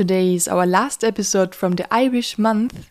today 0.00 0.34
is 0.34 0.48
our 0.48 0.64
last 0.64 1.04
episode 1.04 1.54
from 1.54 1.72
the 1.72 1.86
Irish 1.92 2.38
month. 2.38 2.90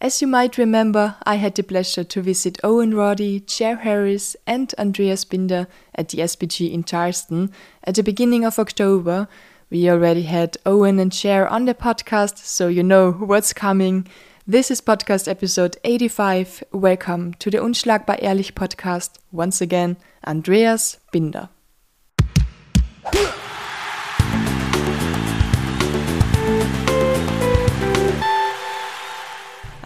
As 0.00 0.20
you 0.20 0.26
might 0.26 0.58
remember, 0.58 1.14
I 1.22 1.36
had 1.36 1.54
the 1.54 1.62
pleasure 1.62 2.02
to 2.02 2.20
visit 2.20 2.58
Owen 2.64 2.94
Roddy, 2.94 3.44
Cher 3.46 3.76
Harris, 3.76 4.34
and 4.44 4.74
Andreas 4.76 5.24
Binder 5.24 5.68
at 5.94 6.08
the 6.08 6.18
SBG 6.18 6.72
in 6.72 6.82
Charlestown 6.82 7.52
at 7.84 7.94
the 7.94 8.02
beginning 8.02 8.44
of 8.44 8.58
October. 8.58 9.28
We 9.70 9.88
already 9.88 10.24
had 10.24 10.56
Owen 10.66 10.98
and 10.98 11.14
Cher 11.14 11.46
on 11.46 11.66
the 11.66 11.74
podcast, 11.74 12.38
so 12.38 12.66
you 12.66 12.82
know 12.82 13.12
what's 13.12 13.52
coming. 13.52 14.08
This 14.44 14.68
is 14.72 14.80
podcast 14.80 15.28
episode 15.28 15.76
85. 15.84 16.64
Welcome 16.72 17.34
to 17.34 17.52
the 17.52 17.58
Unschlagbar 17.58 18.18
Ehrlich 18.20 18.56
podcast. 18.56 19.10
Once 19.30 19.60
again, 19.60 19.96
Andreas 20.26 20.98
Binder. 21.12 21.50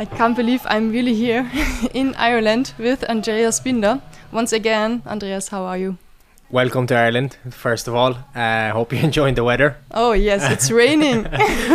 I 0.02 0.04
can't 0.04 0.34
believe 0.34 0.62
I'm 0.66 0.90
really 0.90 1.14
here 1.14 1.48
in 1.94 2.16
Ireland 2.16 2.74
with 2.76 3.04
Andreas 3.04 3.60
Binder. 3.60 4.02
Once 4.32 4.52
again, 4.52 5.00
Andreas, 5.06 5.46
how 5.46 5.62
are 5.62 5.78
you? 5.78 5.96
Welcome 6.50 6.88
to 6.88 6.96
Ireland, 6.96 7.36
first 7.50 7.86
of 7.86 7.94
all. 7.94 8.16
I 8.34 8.70
uh, 8.70 8.72
hope 8.72 8.92
you're 8.92 9.04
enjoying 9.10 9.36
the 9.36 9.44
weather. 9.44 9.76
Oh, 9.92 10.10
yes, 10.10 10.42
it's 10.50 10.72
raining. 10.82 11.22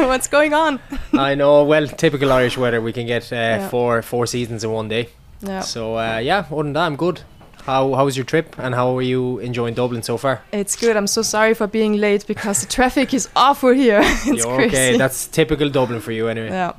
What's 0.09 0.27
going 0.27 0.53
on? 0.53 0.81
I 1.13 1.35
know, 1.35 1.63
well, 1.63 1.87
typical 1.87 2.33
Irish 2.33 2.57
weather. 2.57 2.81
We 2.81 2.91
can 2.91 3.07
get 3.07 3.31
uh, 3.31 3.35
yeah. 3.35 3.69
four 3.69 4.01
four 4.01 4.25
seasons 4.27 4.65
in 4.65 4.71
one 4.71 4.89
day. 4.89 5.07
Yeah. 5.39 5.61
So, 5.61 5.97
uh, 5.97 6.17
yeah, 6.17 6.43
other 6.51 6.63
than 6.63 6.73
that, 6.73 6.85
I'm 6.85 6.97
good. 6.97 7.21
How 7.63 7.93
how 7.93 8.05
was 8.05 8.17
your 8.17 8.25
trip 8.25 8.55
and 8.59 8.75
how 8.75 8.97
are 8.97 9.01
you 9.01 9.39
enjoying 9.39 9.73
Dublin 9.73 10.03
so 10.03 10.17
far? 10.17 10.41
It's 10.51 10.75
good. 10.75 10.97
I'm 10.97 11.07
so 11.07 11.21
sorry 11.21 11.53
for 11.53 11.67
being 11.67 11.93
late 11.93 12.27
because 12.27 12.61
the 12.61 12.67
traffic 12.67 13.13
is 13.13 13.29
awful 13.35 13.73
here. 13.73 14.01
it's 14.03 14.25
You're 14.25 14.55
crazy. 14.55 14.75
okay. 14.75 14.97
That's 14.97 15.27
typical 15.27 15.69
Dublin 15.69 16.01
for 16.01 16.11
you 16.11 16.27
anyway. 16.27 16.49
Yeah. 16.49 16.73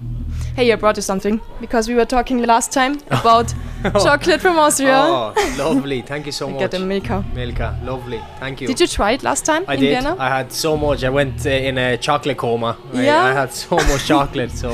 Hey, 0.58 0.72
I 0.72 0.74
brought 0.74 0.96
you 0.96 1.02
something 1.02 1.40
because 1.60 1.86
we 1.88 1.94
were 1.94 2.04
talking 2.04 2.42
last 2.42 2.72
time 2.72 2.98
about 3.12 3.54
chocolate 4.02 4.40
from 4.40 4.58
Austria. 4.58 4.98
Oh, 5.06 5.32
lovely. 5.56 6.02
Thank 6.02 6.26
you 6.26 6.32
so 6.32 6.50
much. 6.50 6.58
Get 6.58 6.74
a 6.74 6.80
Milka. 6.80 7.24
Milka, 7.32 7.78
lovely. 7.84 8.20
Thank 8.40 8.60
you. 8.60 8.66
Did 8.66 8.80
you 8.80 8.88
try 8.88 9.12
it 9.12 9.22
last 9.22 9.44
time 9.44 9.64
I 9.68 9.74
in 9.74 9.80
did. 9.80 9.90
Vienna? 9.90 10.16
I 10.18 10.28
had 10.28 10.50
so 10.52 10.76
much. 10.76 11.04
I 11.04 11.10
went 11.10 11.46
uh, 11.46 11.50
in 11.50 11.78
a 11.78 11.96
chocolate 11.96 12.38
coma. 12.38 12.76
I, 12.92 13.04
Yeah? 13.04 13.22
I 13.22 13.32
had 13.34 13.52
so 13.52 13.76
much 13.76 14.04
chocolate. 14.08 14.50
So, 14.50 14.70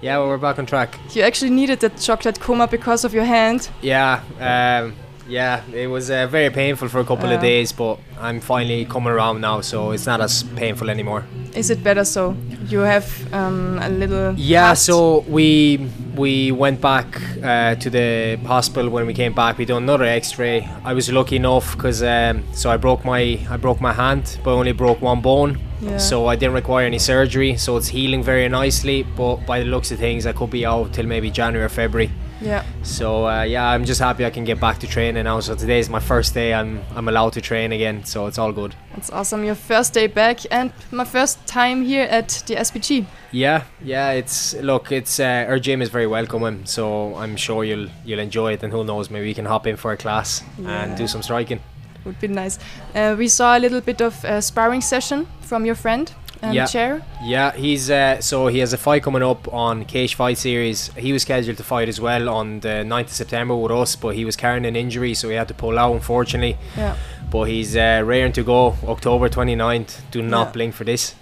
yeah, 0.00 0.16
well, 0.16 0.28
we're 0.28 0.38
back 0.38 0.58
on 0.58 0.64
track. 0.64 0.98
You 1.14 1.20
actually 1.20 1.50
needed 1.50 1.80
that 1.80 1.98
chocolate 1.98 2.40
coma 2.40 2.66
because 2.66 3.04
of 3.04 3.12
your 3.12 3.24
hand. 3.24 3.68
Yeah, 3.82 4.22
um, 4.40 4.94
yeah, 5.28 5.60
it 5.74 5.88
was 5.88 6.10
uh, 6.10 6.28
very 6.28 6.48
painful 6.48 6.88
for 6.88 7.00
a 7.00 7.04
couple 7.04 7.28
Yeah. 7.28 7.34
of 7.34 7.42
days, 7.42 7.72
but 7.72 7.98
I'm 8.18 8.40
finally 8.40 8.86
coming 8.86 9.12
around 9.12 9.42
now, 9.42 9.60
so 9.60 9.90
it's 9.90 10.06
not 10.06 10.22
as 10.22 10.44
painful 10.56 10.88
anymore. 10.88 11.26
Is 11.54 11.70
it 11.70 11.82
better 11.82 12.04
so? 12.04 12.36
You 12.68 12.80
have 12.80 13.34
um, 13.34 13.78
a 13.82 13.88
little. 13.88 14.34
Yeah, 14.36 14.74
so 14.74 15.20
we 15.28 15.90
we 16.14 16.52
went 16.52 16.80
back 16.80 17.20
uh, 17.42 17.74
to 17.74 17.90
the 17.90 18.38
hospital 18.46 18.88
when 18.90 19.06
we 19.06 19.14
came 19.14 19.32
back. 19.32 19.58
We 19.58 19.64
done 19.64 19.82
another 19.82 20.04
X-ray. 20.04 20.68
I 20.84 20.92
was 20.92 21.10
lucky 21.10 21.36
enough 21.36 21.76
because 21.76 22.02
um, 22.02 22.44
so 22.52 22.70
I 22.70 22.76
broke 22.76 23.04
my 23.04 23.40
I 23.50 23.56
broke 23.56 23.80
my 23.80 23.92
hand, 23.92 24.38
but 24.44 24.52
only 24.52 24.72
broke 24.72 25.00
one 25.00 25.20
bone. 25.20 25.58
Yeah. 25.80 25.96
So 25.98 26.26
I 26.26 26.36
didn't 26.36 26.54
require 26.54 26.86
any 26.86 26.98
surgery. 26.98 27.56
So 27.56 27.76
it's 27.76 27.88
healing 27.88 28.22
very 28.22 28.48
nicely. 28.48 29.02
But 29.02 29.46
by 29.46 29.60
the 29.60 29.64
looks 29.64 29.90
of 29.90 29.98
things, 29.98 30.26
I 30.26 30.32
could 30.32 30.50
be 30.50 30.64
out 30.64 30.92
till 30.92 31.06
maybe 31.06 31.30
January 31.30 31.64
or 31.64 31.68
February. 31.68 32.10
Yeah. 32.40 32.64
So 32.82 33.26
uh, 33.28 33.42
yeah, 33.42 33.68
I'm 33.68 33.84
just 33.84 34.00
happy 34.00 34.24
I 34.24 34.30
can 34.30 34.44
get 34.44 34.58
back 34.58 34.78
to 34.78 34.86
training 34.86 35.24
now. 35.24 35.40
So 35.40 35.54
today 35.54 35.78
is 35.78 35.90
my 35.90 36.00
first 36.00 36.34
day. 36.34 36.54
I'm 36.54 36.80
I'm 36.94 37.08
allowed 37.08 37.32
to 37.34 37.40
train 37.40 37.72
again, 37.72 38.04
so 38.04 38.26
it's 38.26 38.38
all 38.38 38.52
good. 38.52 38.74
It's 38.96 39.10
awesome. 39.10 39.44
Your 39.44 39.54
first 39.54 39.92
day 39.92 40.06
back 40.06 40.40
and 40.50 40.72
my 40.90 41.04
first 41.04 41.46
time 41.46 41.84
here 41.84 42.04
at 42.04 42.42
the 42.46 42.54
SBG. 42.54 43.04
Yeah, 43.32 43.64
yeah. 43.82 44.12
It's 44.12 44.54
look, 44.54 44.90
it's 44.90 45.20
uh, 45.20 45.46
our 45.48 45.58
gym 45.58 45.82
is 45.82 45.90
very 45.90 46.06
welcoming, 46.06 46.64
so 46.64 47.14
I'm 47.16 47.36
sure 47.36 47.64
you'll 47.64 47.88
you'll 48.04 48.20
enjoy 48.20 48.52
it. 48.54 48.62
And 48.62 48.72
who 48.72 48.84
knows, 48.84 49.10
maybe 49.10 49.26
we 49.26 49.34
can 49.34 49.46
hop 49.46 49.66
in 49.66 49.76
for 49.76 49.92
a 49.92 49.96
class 49.96 50.42
and 50.64 50.96
do 50.96 51.06
some 51.06 51.22
striking. 51.22 51.60
Would 52.04 52.18
be 52.20 52.28
nice. 52.28 52.58
Uh, 52.94 53.14
we 53.18 53.28
saw 53.28 53.58
a 53.58 53.60
little 53.60 53.82
bit 53.82 54.00
of 54.00 54.24
a 54.24 54.40
sparring 54.40 54.80
session 54.80 55.26
from 55.42 55.66
your 55.66 55.74
friend, 55.74 56.10
um, 56.42 56.52
Yeah. 56.54 56.66
Chair. 56.66 57.02
Yeah, 57.22 57.52
he's 57.52 57.90
uh, 57.90 58.20
so 58.20 58.46
he 58.48 58.58
has 58.60 58.72
a 58.72 58.78
fight 58.78 59.02
coming 59.02 59.22
up 59.22 59.52
on 59.52 59.84
Cage 59.84 60.14
Fight 60.14 60.38
Series. 60.38 60.88
He 60.96 61.12
was 61.12 61.22
scheduled 61.22 61.56
to 61.58 61.64
fight 61.64 61.88
as 61.88 62.00
well 62.00 62.28
on 62.28 62.60
the 62.60 62.84
9th 62.84 63.06
of 63.06 63.10
September 63.12 63.54
with 63.56 63.72
us, 63.72 63.96
but 63.96 64.14
he 64.14 64.24
was 64.24 64.36
carrying 64.36 64.64
an 64.66 64.76
injury, 64.76 65.14
so 65.14 65.28
he 65.28 65.34
had 65.36 65.48
to 65.48 65.54
pull 65.54 65.78
out, 65.78 65.92
unfortunately. 65.92 66.56
Yeah. 66.76 66.96
But 67.30 67.44
he's 67.44 67.76
uh, 67.76 68.02
raring 68.04 68.32
to 68.32 68.42
go 68.42 68.76
October 68.86 69.28
29th. 69.28 70.00
Do 70.10 70.22
not 70.22 70.46
Yeah. 70.48 70.52
blink 70.52 70.74
for 70.74 70.84
this. 70.84 71.14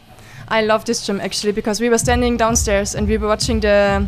I 0.51 0.62
love 0.62 0.84
this 0.87 1.05
gym 1.06 1.21
actually 1.21 1.53
because 1.53 1.79
we 1.81 1.91
were 1.91 1.99
standing 1.99 2.39
downstairs 2.39 2.95
and 2.95 3.06
we 3.06 3.19
were 3.19 3.29
watching 3.29 3.61
the 3.61 4.06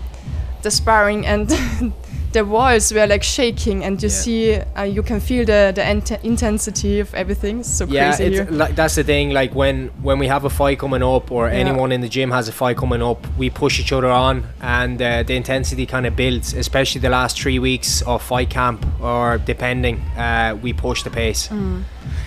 the 0.63 0.71
sparring 0.71 1.27
and 1.27 1.49
the 2.33 2.45
walls 2.45 2.93
were 2.93 3.07
like 3.09 3.25
shaking 3.25 3.83
and 3.85 4.01
you 4.03 4.09
Yeah. 4.09 4.15
see 4.15 4.55
uh, 4.79 4.83
you 4.85 5.03
can 5.03 5.21
feel 5.21 5.45
the 5.45 5.73
the 5.75 5.83
int- 5.91 6.23
intensity 6.25 7.01
of 7.01 7.13
everything. 7.15 7.61
It's 7.61 7.69
so 7.79 7.87
yeah, 7.87 8.15
crazy 8.17 8.37
it's 8.37 8.51
like 8.51 8.75
that's 8.77 8.95
the 8.95 9.03
thing. 9.05 9.31
Like 9.31 9.53
when 9.55 9.91
when 10.03 10.19
we 10.21 10.29
have 10.29 10.45
a 10.45 10.51
fight 10.51 10.79
coming 10.79 11.03
up, 11.03 11.31
or 11.33 11.49
Yeah. 11.49 11.55
anyone 11.61 11.91
in 11.95 12.01
the 12.01 12.09
gym 12.09 12.31
has 12.31 12.49
a 12.49 12.53
fight 12.53 12.77
coming 12.77 13.03
up, 13.03 13.27
we 13.39 13.51
push 13.51 13.81
each 13.81 13.93
other 13.93 14.11
on, 14.11 14.45
and 14.61 15.01
uh, 15.03 15.23
the 15.25 15.35
intensity 15.35 15.87
kind 15.87 16.07
of 16.07 16.15
builds. 16.15 16.55
Especially 16.55 17.01
the 17.01 17.11
last 17.11 17.41
three 17.43 17.59
weeks 17.59 18.03
of 18.07 18.23
fight 18.23 18.51
camp, 18.51 18.87
or 19.03 19.39
depending, 19.47 19.97
uh, 20.17 20.57
we 20.63 20.73
push 20.73 21.03
the 21.03 21.11
pace. 21.11 21.49
Mm. 21.49 21.83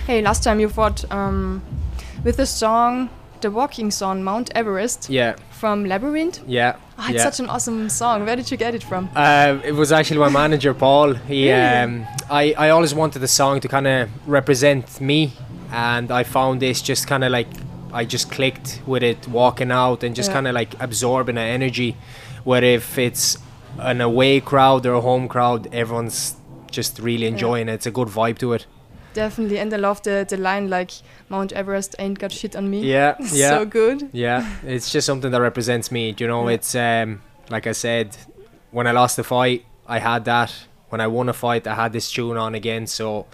Hey, 0.06 0.20
last 0.22 0.42
time 0.44 0.60
you 0.60 0.68
fought 0.68 1.04
um, 1.10 1.62
with 2.24 2.36
the 2.36 2.46
song, 2.46 3.08
the 3.40 3.50
walking 3.50 3.90
song 3.90 4.22
Mount 4.22 4.50
Everest 4.54 5.08
Yeah, 5.08 5.34
from 5.50 5.84
Labrinth. 5.84 6.40
yeah, 6.46 6.74
Oh, 6.98 7.06
it's 7.08 7.16
yeah. 7.16 7.24
such 7.24 7.40
an 7.40 7.48
awesome 7.50 7.88
song. 7.88 8.24
Where 8.24 8.36
did 8.36 8.50
you 8.50 8.56
get 8.56 8.74
it 8.74 8.82
from? 8.82 9.08
Uh, 9.16 9.58
it 9.64 9.72
was 9.72 9.90
actually 9.92 10.20
my 10.20 10.28
manager 10.28 10.72
Paul. 10.74 11.14
He, 11.14 11.50
um, 11.50 12.06
I, 12.30 12.54
I 12.56 12.70
always 12.70 12.94
wanted 12.94 13.18
the 13.18 13.28
song 13.28 13.60
to 13.60 13.68
kind 13.68 13.86
of 13.86 14.08
represent 14.28 15.00
me, 15.00 15.32
and 15.72 16.10
I 16.12 16.22
found 16.22 16.62
this 16.62 16.80
just 16.80 17.06
kind 17.08 17.24
of 17.24 17.32
like 17.32 17.48
I 17.92 18.04
just 18.04 18.30
clicked 18.30 18.80
with 18.86 19.02
it, 19.02 19.26
walking 19.28 19.70
out 19.72 20.02
and 20.04 20.14
just 20.14 20.28
Yeah. 20.30 20.34
kind 20.34 20.48
of 20.48 20.54
like 20.54 20.74
absorbing 20.80 21.34
the 21.34 21.40
energy. 21.42 21.96
Where 22.44 22.62
if 22.62 22.98
it's 22.98 23.38
an 23.78 24.00
away 24.00 24.40
crowd 24.40 24.86
or 24.86 24.94
a 24.94 25.00
home 25.00 25.26
crowd, 25.28 25.72
everyone's 25.74 26.36
just 26.70 26.98
really 26.98 27.26
enjoying 27.26 27.68
it. 27.68 27.74
It's 27.74 27.86
a 27.86 27.90
good 27.90 28.08
vibe 28.08 28.38
to 28.38 28.52
it. 28.52 28.66
Definitely, 29.14 29.58
and 29.58 29.72
I 29.72 29.76
love 29.78 30.02
the, 30.02 30.26
the 30.28 30.36
line 30.36 30.68
like 30.68 30.90
Mount 31.28 31.52
Everest 31.52 31.94
ain't 31.98 32.18
got 32.18 32.32
shit 32.32 32.54
on 32.56 32.68
me. 32.68 32.80
Yeah, 32.82 33.14
yeah. 33.32 33.50
so 33.50 33.64
good. 33.64 34.10
Yeah, 34.12 34.46
it's 34.64 34.90
just 34.92 35.06
something 35.06 35.30
that 35.30 35.40
represents 35.40 35.90
me. 35.90 36.14
You 36.18 36.26
know, 36.28 36.48
Yeah. 36.48 36.54
it's 36.56 36.74
um, 36.74 37.22
like 37.50 37.66
I 37.66 37.72
said, 37.72 38.16
when 38.72 38.86
I 38.86 38.90
lost 38.92 39.16
the 39.16 39.24
fight, 39.24 39.64
I 39.86 39.98
had 40.00 40.24
that. 40.26 40.52
When 40.90 41.00
I 41.00 41.06
won 41.06 41.28
a 41.28 41.32
fight, 41.32 41.66
I 41.66 41.74
had 41.74 41.92
this 41.92 42.10
tune 42.12 42.36
on 42.36 42.54
again. 42.54 42.86
So, 42.86 43.26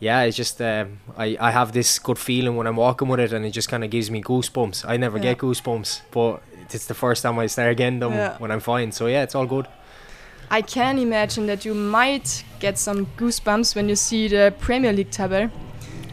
yeah, 0.00 0.22
it's 0.22 0.36
just 0.36 0.60
um, 0.62 1.00
I 1.16 1.36
I 1.40 1.50
have 1.50 1.72
this 1.72 1.98
good 1.98 2.18
feeling 2.18 2.56
when 2.56 2.66
I'm 2.66 2.76
walking 2.76 3.08
with 3.08 3.20
it, 3.20 3.32
and 3.32 3.44
it 3.44 3.50
just 3.50 3.68
kind 3.68 3.82
of 3.84 3.90
gives 3.90 4.10
me 4.10 4.22
goosebumps. 4.22 4.84
I 4.88 4.96
never 4.96 5.16
Yeah. 5.18 5.24
get 5.34 5.38
goosebumps, 5.38 6.00
but 6.12 6.42
it's 6.70 6.86
the 6.86 6.94
first 6.94 7.22
time 7.22 7.38
I 7.38 7.46
start 7.48 7.76
getting 7.76 8.00
them 8.00 8.12
Yeah. 8.12 8.36
when 8.38 8.50
I'm 8.50 8.60
fine. 8.60 8.92
So 8.92 9.06
yeah, 9.06 9.22
it's 9.22 9.34
all 9.34 9.46
good. 9.46 9.66
I 10.50 10.62
can 10.62 10.98
imagine 10.98 11.46
that 11.46 11.64
you 11.64 11.74
might 11.74 12.44
get 12.60 12.78
some 12.78 13.06
goosebumps 13.16 13.74
when 13.74 13.88
you 13.88 13.96
see 13.96 14.28
the 14.28 14.54
Premier 14.60 14.92
League 14.92 15.10
table 15.10 15.50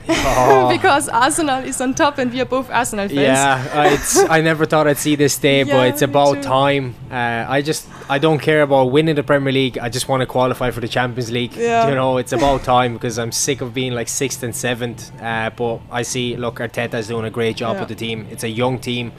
Oh. 0.10 0.68
because 0.76 1.08
Arsenal 1.10 1.64
is 1.64 1.80
on 1.80 1.94
top 1.94 2.18
and 2.18 2.34
we 2.34 2.42
are 2.42 2.46
both 2.46 2.72
Arsenal 2.72 3.08
fans. 3.08 3.20
Yeah, 3.20 3.70
I- 3.72 3.90
it's, 3.94 4.18
I 4.18 4.42
never 4.42 4.66
thought 4.66 4.88
I'd 4.88 4.98
see 4.98 5.16
this 5.16 5.38
day, 5.38 5.60
Yeah, 5.64 5.74
but 5.76 5.88
it's 5.90 6.02
about 6.02 6.42
time. 6.42 6.96
Uh, 7.10 7.46
I 7.48 7.62
just 7.62 7.88
I 8.10 8.18
don't 8.18 8.40
care 8.40 8.64
about 8.64 8.86
winning 8.92 9.14
the 9.16 9.22
Premier 9.24 9.54
League. 9.54 9.78
I 9.78 9.90
just 9.90 10.10
want 10.10 10.22
to 10.22 10.26
qualify 10.26 10.72
for 10.72 10.82
the 10.82 10.88
Champions 10.88 11.32
League. 11.32 11.56
Yeah. 11.56 11.88
You 11.88 11.96
know, 11.96 12.18
it's 12.18 12.34
about 12.34 12.64
time 12.64 12.94
because 12.94 13.20
I'm 13.20 13.32
sick 13.32 13.62
of 13.62 13.74
being 13.76 13.94
like 13.94 14.08
sixth 14.10 14.42
and 14.44 14.56
seventh. 14.56 15.12
Uh, 15.22 15.52
but 15.56 15.80
I 15.92 16.02
see, 16.02 16.36
look, 16.36 16.56
Arteta's 16.56 17.08
doing 17.08 17.26
a 17.26 17.30
great 17.30 17.58
job 17.58 17.76
Yeah. 17.76 17.82
with 17.82 17.90
the 17.90 17.96
team. 17.96 18.28
It's 18.32 18.44
a 18.44 18.50
young 18.50 18.80
team, 18.80 19.12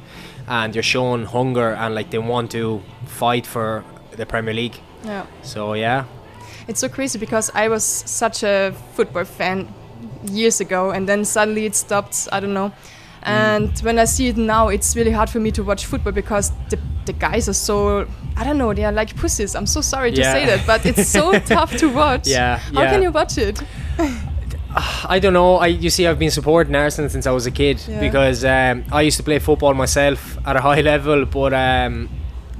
and 0.48 0.74
they're 0.74 0.82
showing 0.82 1.26
hunger 1.26 1.70
and 1.74 1.94
like 1.94 2.10
they 2.10 2.18
want 2.18 2.50
to 2.50 2.82
fight 3.06 3.46
for 3.46 3.84
the 4.16 4.26
Premier 4.26 4.52
League. 4.52 4.80
Yeah. 5.04 5.26
So 5.42 5.74
yeah, 5.74 6.04
It's 6.68 6.80
so 6.80 6.88
crazy 6.88 7.18
because 7.18 7.50
I 7.54 7.68
was 7.68 7.84
such 7.84 8.42
a 8.44 8.72
football 8.94 9.24
fan 9.24 9.66
years 10.24 10.60
ago 10.60 10.90
and 10.92 11.08
then 11.08 11.24
suddenly 11.24 11.66
it 11.66 11.74
stopped. 11.74 12.28
I 12.32 12.40
don't 12.40 12.54
know. 12.54 12.72
And 13.24 13.70
when 13.82 13.98
I 14.00 14.04
see 14.06 14.28
it 14.28 14.36
now, 14.36 14.68
it's 14.68 14.96
really 14.96 15.12
hard 15.12 15.30
for 15.30 15.38
me 15.40 15.50
to 15.52 15.62
watch 15.62 15.86
football 15.86 16.12
because 16.12 16.50
the, 16.70 16.78
the 17.06 17.12
guys 17.12 17.48
are 17.48 17.52
so, 17.54 18.06
I 18.36 18.42
don't 18.44 18.58
know, 18.58 18.74
they 18.74 18.84
are 18.84 18.90
like 18.92 19.14
pussies. 19.16 19.54
I'm 19.54 19.66
so 19.66 19.80
sorry 19.80 20.10
to 20.12 20.20
Yeah. 20.20 20.32
say 20.32 20.46
that, 20.46 20.66
but 20.66 20.84
it's 20.86 21.08
so 21.08 21.32
tough 21.54 21.76
to 21.76 21.88
watch. 21.88 22.26
Yeah, 22.28 22.58
How 22.58 22.82
yeah. 22.82 22.90
can 22.90 23.02
you 23.02 23.12
watch 23.12 23.38
it? 23.38 23.62
I 25.08 25.18
don't 25.18 25.34
know. 25.34 25.56
I 25.56 25.66
you 25.66 25.90
see, 25.90 26.06
I've 26.06 26.18
been 26.18 26.30
supporting 26.30 26.74
Arsenal 26.74 27.10
since 27.10 27.26
I 27.26 27.30
was 27.30 27.46
a 27.46 27.50
kid 27.50 27.80
Yeah. 27.86 28.00
because 28.00 28.44
um, 28.44 28.84
I 28.90 29.02
used 29.02 29.18
to 29.18 29.22
play 29.22 29.38
football 29.38 29.74
myself 29.74 30.38
at 30.46 30.56
a 30.56 30.60
high 30.60 30.80
level. 30.92 31.26
But 31.26 31.52
um, 31.52 32.08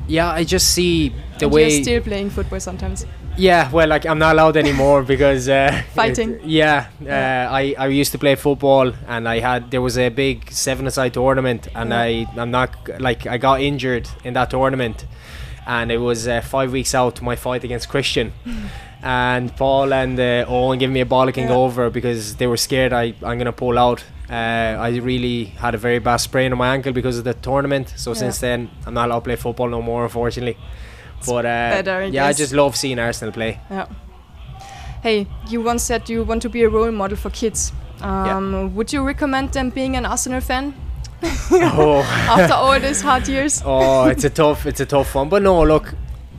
yeah, 0.09 0.31
I 0.31 0.45
just 0.45 0.73
see 0.75 1.11
the 1.39 1.47
And 1.47 1.55
way. 1.55 1.63
You're 1.73 1.83
still 1.83 2.01
playing 2.03 2.31
football 2.31 2.61
sometimes. 2.61 3.07
Yeah, 3.39 3.71
well, 3.73 3.89
like 3.89 4.05
I'm 4.05 4.19
not 4.19 4.35
allowed 4.35 4.57
anymore 4.57 5.03
because 5.15 5.49
uh, 5.49 5.83
Fighting. 5.95 6.33
it- 6.35 6.45
yeah, 6.45 6.87
Yeah. 7.01 7.49
Uh, 7.51 7.55
I 7.55 7.75
I 7.79 7.87
used 7.89 8.13
to 8.13 8.19
play 8.19 8.35
football 8.37 8.93
and 9.09 9.27
I 9.29 9.41
had 9.41 9.71
there 9.71 9.81
was 9.81 9.97
a 9.97 10.09
big 10.11 10.51
seven-a-side 10.51 11.15
tournament 11.15 11.69
and 11.75 11.91
Yeah. 11.91 12.01
I 12.01 12.27
I'm 12.37 12.51
not 12.51 12.71
like 13.01 13.27
I 13.27 13.39
got 13.39 13.61
injured 13.61 14.09
in 14.25 14.35
that 14.35 14.51
tournament, 14.51 15.07
and 15.67 15.91
it 15.91 15.99
was 15.99 16.27
uh, 16.29 16.41
five 16.43 16.73
weeks 16.73 16.95
out 16.95 17.17
to 17.17 17.25
my 17.25 17.37
fight 17.37 17.65
against 17.65 17.89
Christian. 17.89 18.33
And 19.05 19.51
Paul 19.57 19.93
and 19.93 20.17
uh, 20.21 20.45
Owen 20.49 20.79
gave 20.79 20.91
me 20.91 21.01
a 21.01 21.05
bollocking 21.05 21.49
Yeah. 21.49 21.57
over 21.65 21.91
because 21.91 22.37
they 22.37 22.47
were 22.47 22.57
scared 22.57 22.93
I, 22.93 23.15
I'm 23.25 23.37
going 23.37 23.47
to 23.47 23.53
pull 23.53 23.77
out. 23.77 24.05
Uh, 24.33 24.79
I 24.81 24.97
really 24.97 25.45
had 25.45 25.75
a 25.75 25.79
very 25.79 25.99
bad 25.99 26.17
sprain 26.17 26.53
on 26.53 26.59
my 26.59 26.73
ankle 26.75 26.93
because 26.93 27.19
of 27.19 27.25
the 27.25 27.35
tournament. 27.35 27.93
So 27.97 28.11
Yeah. 28.11 28.21
since 28.21 28.39
then, 28.39 28.71
I'm 28.87 28.95
not 28.95 29.09
allowed 29.09 29.21
to 29.21 29.25
play 29.25 29.37
football 29.37 29.69
no 29.69 29.83
more, 29.83 30.05
unfortunately. 30.05 30.57
But 31.27 31.45
uh, 31.45 31.71
better, 31.83 31.97
I 31.97 32.05
yeah, 32.07 32.27
I 32.27 32.33
just 32.33 32.53
love 32.55 32.75
seeing 32.75 32.99
Arsenal 32.99 33.33
play. 33.33 33.61
Yeah. 33.71 33.87
Hey, 35.03 35.27
you 35.51 35.61
once 35.61 35.83
said 35.83 36.09
you 36.09 36.25
want 36.25 36.43
to 36.43 36.49
be 36.49 36.63
a 36.63 36.69
role 36.69 36.91
model 36.93 37.17
for 37.17 37.31
kids. 37.31 37.73
Um, 38.01 38.75
Would 38.75 38.93
you 38.93 39.03
recommend 39.07 39.53
them 39.53 39.71
being 39.71 39.97
an 39.97 40.07
Arsenal 40.07 40.41
fan 40.41 40.75
oh, 41.53 42.01
after 42.29 42.55
all 42.55 42.81
these 42.81 43.03
hard 43.03 43.29
years? 43.29 43.63
oh, 43.67 44.07
it's 44.07 44.25
a 44.25 44.31
tough, 44.31 44.67
it's 44.67 44.81
a 44.81 44.87
tough 44.87 45.15
one. 45.15 45.29
But 45.29 45.43
no, 45.43 45.63
look, 45.63 45.95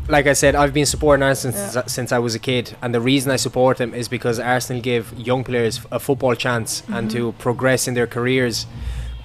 like 0.09 0.27
I 0.27 0.33
said, 0.33 0.55
I've 0.55 0.73
been 0.73 0.85
supporting 0.85 1.23
Arsenal 1.23 1.57
Yeah. 1.57 1.69
since, 1.69 1.93
since 1.93 2.11
I 2.11 2.19
was 2.19 2.35
a 2.35 2.39
kid, 2.39 2.75
and 2.81 2.93
the 2.93 2.99
reason 3.01 3.31
I 3.31 3.37
support 3.37 3.77
them 3.77 3.93
is 3.93 4.07
because 4.07 4.39
Arsenal 4.39 4.81
give 4.81 5.13
young 5.17 5.43
players 5.43 5.79
a 5.91 5.99
football 5.99 6.35
chance 6.35 6.83
and 6.87 7.09
Mm-hmm. 7.09 7.17
to 7.17 7.31
progress 7.33 7.87
in 7.87 7.93
their 7.93 8.07
careers. 8.07 8.65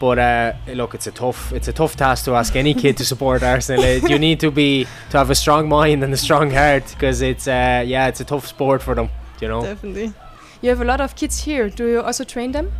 But 0.01 0.19
uh, 0.21 0.53
look, 0.75 0.95
it's 0.95 1.09
a 1.09 1.11
tough, 1.11 1.53
it's 1.53 1.67
a 1.67 1.73
tough 1.73 1.97
task 1.97 2.25
to 2.27 2.35
ask 2.37 2.55
any 2.55 2.73
kid 2.75 2.97
to 2.99 3.05
support 3.05 3.43
Arsenal. 3.43 3.83
Uh, 3.83 4.07
you 4.09 4.19
need 4.19 4.39
to 4.41 4.51
be 4.53 4.87
to 5.11 5.19
have 5.19 5.29
a 5.31 5.35
strong 5.35 5.69
mind 5.69 6.05
and 6.05 6.15
a 6.15 6.17
strong 6.17 6.53
heart 6.53 6.85
because 6.95 7.21
it's, 7.21 7.49
uh, 7.49 7.83
yeah, 7.85 8.07
it's 8.07 8.21
a 8.21 8.25
tough 8.25 8.47
sport 8.47 8.81
for 8.83 8.95
them. 8.95 9.09
You 9.41 9.49
know. 9.49 9.63
Definitely. 9.63 10.13
You 10.63 10.69
have 10.71 10.81
a 10.81 10.85
lot 10.85 11.01
of 11.01 11.15
kids 11.17 11.41
here. 11.45 11.69
Do 11.69 11.87
you 11.87 12.01
also 12.01 12.23
train 12.25 12.53
them? 12.53 12.71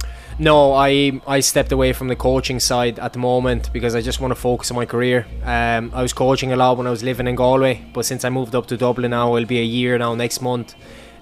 No, 0.41 0.73
I 0.73 1.21
I 1.27 1.41
stepped 1.41 1.73
away 1.73 1.93
from 1.93 2.09
the 2.09 2.15
coaching 2.17 2.61
side 2.61 2.99
at 3.01 3.13
the 3.13 3.19
moment 3.19 3.73
because 3.73 3.97
I 3.97 4.01
just 4.01 4.21
want 4.21 4.31
to 4.31 4.41
focus 4.41 4.71
on 4.71 4.77
my 4.77 4.87
career. 4.87 5.27
Um, 5.45 5.91
I 5.93 6.03
was 6.03 6.13
coaching 6.13 6.53
a 6.53 6.57
lot 6.57 6.77
when 6.79 6.87
I 6.87 6.91
was 6.91 7.03
living 7.03 7.27
in 7.27 7.35
Galway, 7.35 7.85
but 7.93 8.05
since 8.05 8.25
I 8.25 8.31
moved 8.31 8.55
up 8.55 8.67
to 8.67 8.77
Dublin 8.77 9.11
now, 9.11 9.35
it'll 9.37 9.49
be 9.49 9.59
a 9.59 9.65
year 9.65 9.99
now 9.99 10.15
next 10.15 10.41
month. 10.41 10.75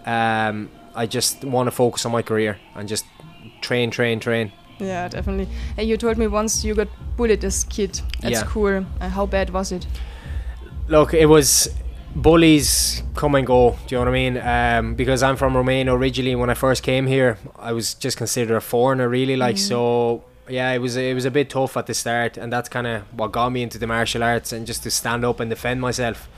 Um, 0.04 0.68
I 0.94 1.06
just 1.06 1.44
want 1.44 1.66
to 1.66 1.70
focus 1.70 2.04
on 2.06 2.12
my 2.12 2.22
career 2.22 2.58
and 2.74 2.88
just 2.88 3.04
train, 3.62 3.90
train, 3.90 4.20
train. 4.20 4.52
Yeah, 4.78 5.08
definitely. 5.08 5.48
Hey, 5.76 5.84
you 5.84 5.96
told 5.96 6.18
me 6.18 6.26
once 6.26 6.62
you 6.62 6.74
got 6.74 6.88
bullied 7.16 7.42
as 7.44 7.64
a 7.64 7.66
kid 7.66 8.00
at 8.22 8.32
Yeah. 8.32 8.44
school. 8.44 8.84
Uh, 9.00 9.08
how 9.08 9.24
bad 9.26 9.50
was 9.50 9.72
it? 9.72 9.86
Look, 10.88 11.14
it 11.14 11.26
was 11.26 11.68
bullies 12.16 13.02
come 13.14 13.34
and 13.34 13.46
go. 13.46 13.76
Do 13.86 13.94
you 13.94 13.98
know 13.98 14.00
what 14.00 14.08
I 14.08 14.12
mean? 14.12 14.38
Um, 14.38 14.94
because 14.94 15.22
I'm 15.22 15.36
from 15.36 15.56
Romania 15.56 15.94
originally. 15.94 16.34
When 16.34 16.50
I 16.50 16.54
first 16.54 16.82
came 16.82 17.06
here, 17.06 17.38
I 17.58 17.72
was 17.72 17.94
just 17.94 18.16
considered 18.16 18.56
a 18.56 18.60
foreigner, 18.60 19.08
really. 19.08 19.36
Like 19.36 19.58
so, 19.58 20.24
yeah, 20.48 20.72
it 20.72 20.78
was 20.78 20.96
it 20.96 21.14
was 21.14 21.24
a 21.24 21.30
bit 21.30 21.50
tough 21.50 21.76
at 21.76 21.86
the 21.86 21.94
start, 21.94 22.36
and 22.36 22.52
that's 22.52 22.68
kind 22.68 22.86
of 22.86 23.02
what 23.12 23.32
got 23.32 23.50
me 23.50 23.62
into 23.62 23.78
the 23.78 23.86
martial 23.86 24.22
arts 24.22 24.52
and 24.52 24.66
just 24.66 24.82
to 24.84 24.90
stand 24.90 25.24
up 25.24 25.40
and 25.40 25.50
defend 25.50 25.80
myself. 25.80 26.28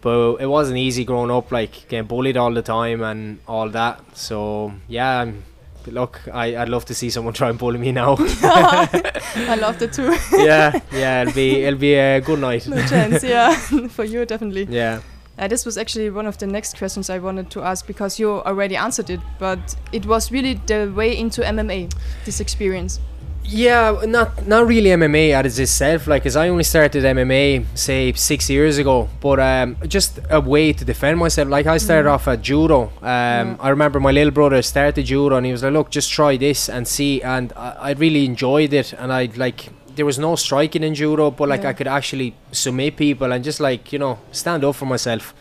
But 0.00 0.36
it 0.36 0.46
wasn't 0.46 0.78
easy 0.78 1.04
growing 1.04 1.30
up, 1.30 1.50
like 1.50 1.88
getting 1.88 2.06
bullied 2.06 2.36
all 2.36 2.52
the 2.52 2.62
time 2.62 3.02
and 3.02 3.40
all 3.48 3.68
that. 3.70 4.00
So 4.16 4.72
yeah, 4.86 5.20
I'm, 5.20 5.42
look, 5.86 6.20
I, 6.32 6.56
I'd 6.56 6.68
love 6.68 6.84
to 6.86 6.94
see 6.94 7.10
someone 7.10 7.34
try 7.34 7.48
and 7.48 7.58
bully 7.58 7.78
me 7.78 7.92
now. 7.92 8.16
I 8.18 9.56
love 9.60 9.80
it 9.82 9.92
too. 9.92 10.16
yeah, 10.32 10.78
yeah, 10.92 11.22
it'll 11.22 11.34
be 11.34 11.64
it'll 11.64 11.80
be 11.80 11.94
a 11.94 12.20
good 12.20 12.38
night. 12.38 12.68
no 12.68 12.86
chance, 12.86 13.24
yeah. 13.24 13.54
For 13.88 14.04
you, 14.04 14.24
definitely. 14.24 14.64
Yeah. 14.70 15.00
Uh, 15.38 15.46
this 15.46 15.66
was 15.66 15.76
actually 15.76 16.08
one 16.08 16.26
of 16.26 16.38
the 16.38 16.46
next 16.46 16.78
questions 16.78 17.10
I 17.10 17.18
wanted 17.18 17.50
to 17.50 17.62
ask 17.62 17.86
because 17.86 18.18
you 18.18 18.30
already 18.30 18.76
answered 18.76 19.10
it, 19.10 19.20
but 19.38 19.76
it 19.92 20.06
was 20.06 20.32
really 20.32 20.54
the 20.54 20.92
way 20.94 21.16
into 21.16 21.42
MMA, 21.42 21.92
this 22.24 22.40
experience. 22.40 23.00
Yeah, 23.48 24.02
not 24.06 24.46
not 24.48 24.66
really 24.66 24.90
MMA 24.90 25.32
as 25.32 25.58
itself. 25.58 26.08
Like, 26.08 26.26
as 26.26 26.34
I 26.34 26.48
only 26.48 26.64
started 26.64 27.04
MMA 27.04 27.64
say 27.74 28.12
six 28.14 28.50
years 28.50 28.78
ago, 28.78 29.08
but 29.20 29.38
um, 29.38 29.76
just 29.86 30.18
a 30.30 30.40
way 30.40 30.72
to 30.72 30.84
defend 30.84 31.18
myself. 31.18 31.48
Like, 31.48 31.66
I 31.66 31.78
started 31.78 32.08
off 32.08 32.26
at 32.26 32.42
judo. 32.42 32.90
Um, 33.02 33.56
I 33.60 33.68
remember 33.68 34.00
my 34.00 34.10
little 34.10 34.32
brother 34.32 34.60
started 34.62 35.06
judo, 35.06 35.36
and 35.36 35.46
he 35.46 35.52
was 35.52 35.62
like, 35.62 35.72
"Look, 35.72 35.90
just 35.90 36.10
try 36.10 36.36
this 36.36 36.68
and 36.68 36.88
see." 36.88 37.22
And 37.22 37.52
I, 37.54 37.70
I 37.70 37.90
really 37.92 38.24
enjoyed 38.24 38.72
it, 38.72 38.92
and 38.94 39.12
I 39.12 39.28
like. 39.36 39.70
There 39.96 40.06
was 40.06 40.18
no 40.18 40.36
striking 40.36 40.82
in 40.84 40.94
judo, 40.94 41.30
but 41.30 41.48
like 41.48 41.62
Yeah. 41.62 41.70
I 41.70 41.72
could 41.72 41.88
actually 41.88 42.34
submit 42.52 42.96
people 42.96 43.32
and 43.32 43.42
just 43.44 43.60
like 43.60 43.92
you 43.92 43.98
know 43.98 44.18
stand 44.32 44.64
up 44.64 44.74
for 44.76 44.86
myself. 44.86 45.34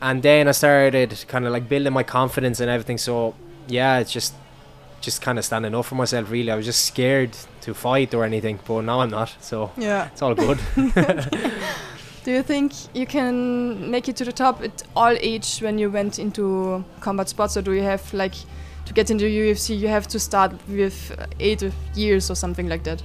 And 0.00 0.22
then 0.22 0.46
I 0.48 0.52
started 0.52 1.24
kind 1.28 1.46
of 1.46 1.52
like 1.52 1.68
building 1.68 1.92
my 1.92 2.02
confidence 2.04 2.60
and 2.60 2.70
everything. 2.70 2.98
So 2.98 3.34
yeah, 3.68 3.98
it's 3.98 4.12
just 4.12 4.34
just 5.00 5.22
kind 5.22 5.38
of 5.38 5.44
standing 5.44 5.74
up 5.74 5.84
for 5.84 5.94
myself 5.94 6.30
really 6.30 6.50
i 6.50 6.56
was 6.56 6.64
just 6.64 6.86
scared 6.86 7.30
to 7.60 7.74
fight 7.74 8.12
or 8.14 8.24
anything 8.24 8.58
but 8.66 8.80
now 8.80 9.00
i'm 9.02 9.10
not 9.10 9.30
so 9.40 9.70
Yeah. 9.76 10.06
it's 10.10 10.22
all 10.22 10.34
good 10.34 10.58
Do 12.24 12.32
you 12.32 12.42
think 12.42 12.72
you 12.92 13.06
can 13.06 13.88
make 13.90 14.08
it 14.08 14.16
to 14.16 14.24
the 14.24 14.32
top 14.32 14.60
at 14.62 14.82
all 14.96 15.14
age 15.20 15.60
when 15.60 15.78
you 15.78 15.90
went 15.90 16.18
into 16.18 16.82
combat 17.00 17.28
sports, 17.28 17.56
or 17.56 17.62
do 17.62 17.72
you 17.72 17.82
have 17.82 18.02
like 18.12 18.34
to 18.86 18.92
get 18.92 19.10
into 19.10 19.26
UFC, 19.26 19.78
you 19.78 19.86
have 19.88 20.08
to 20.08 20.18
start 20.18 20.52
with 20.68 21.12
eight 21.38 21.62
years 21.94 22.28
or 22.30 22.34
something 22.34 22.68
like 22.68 22.82
that? 22.82 23.00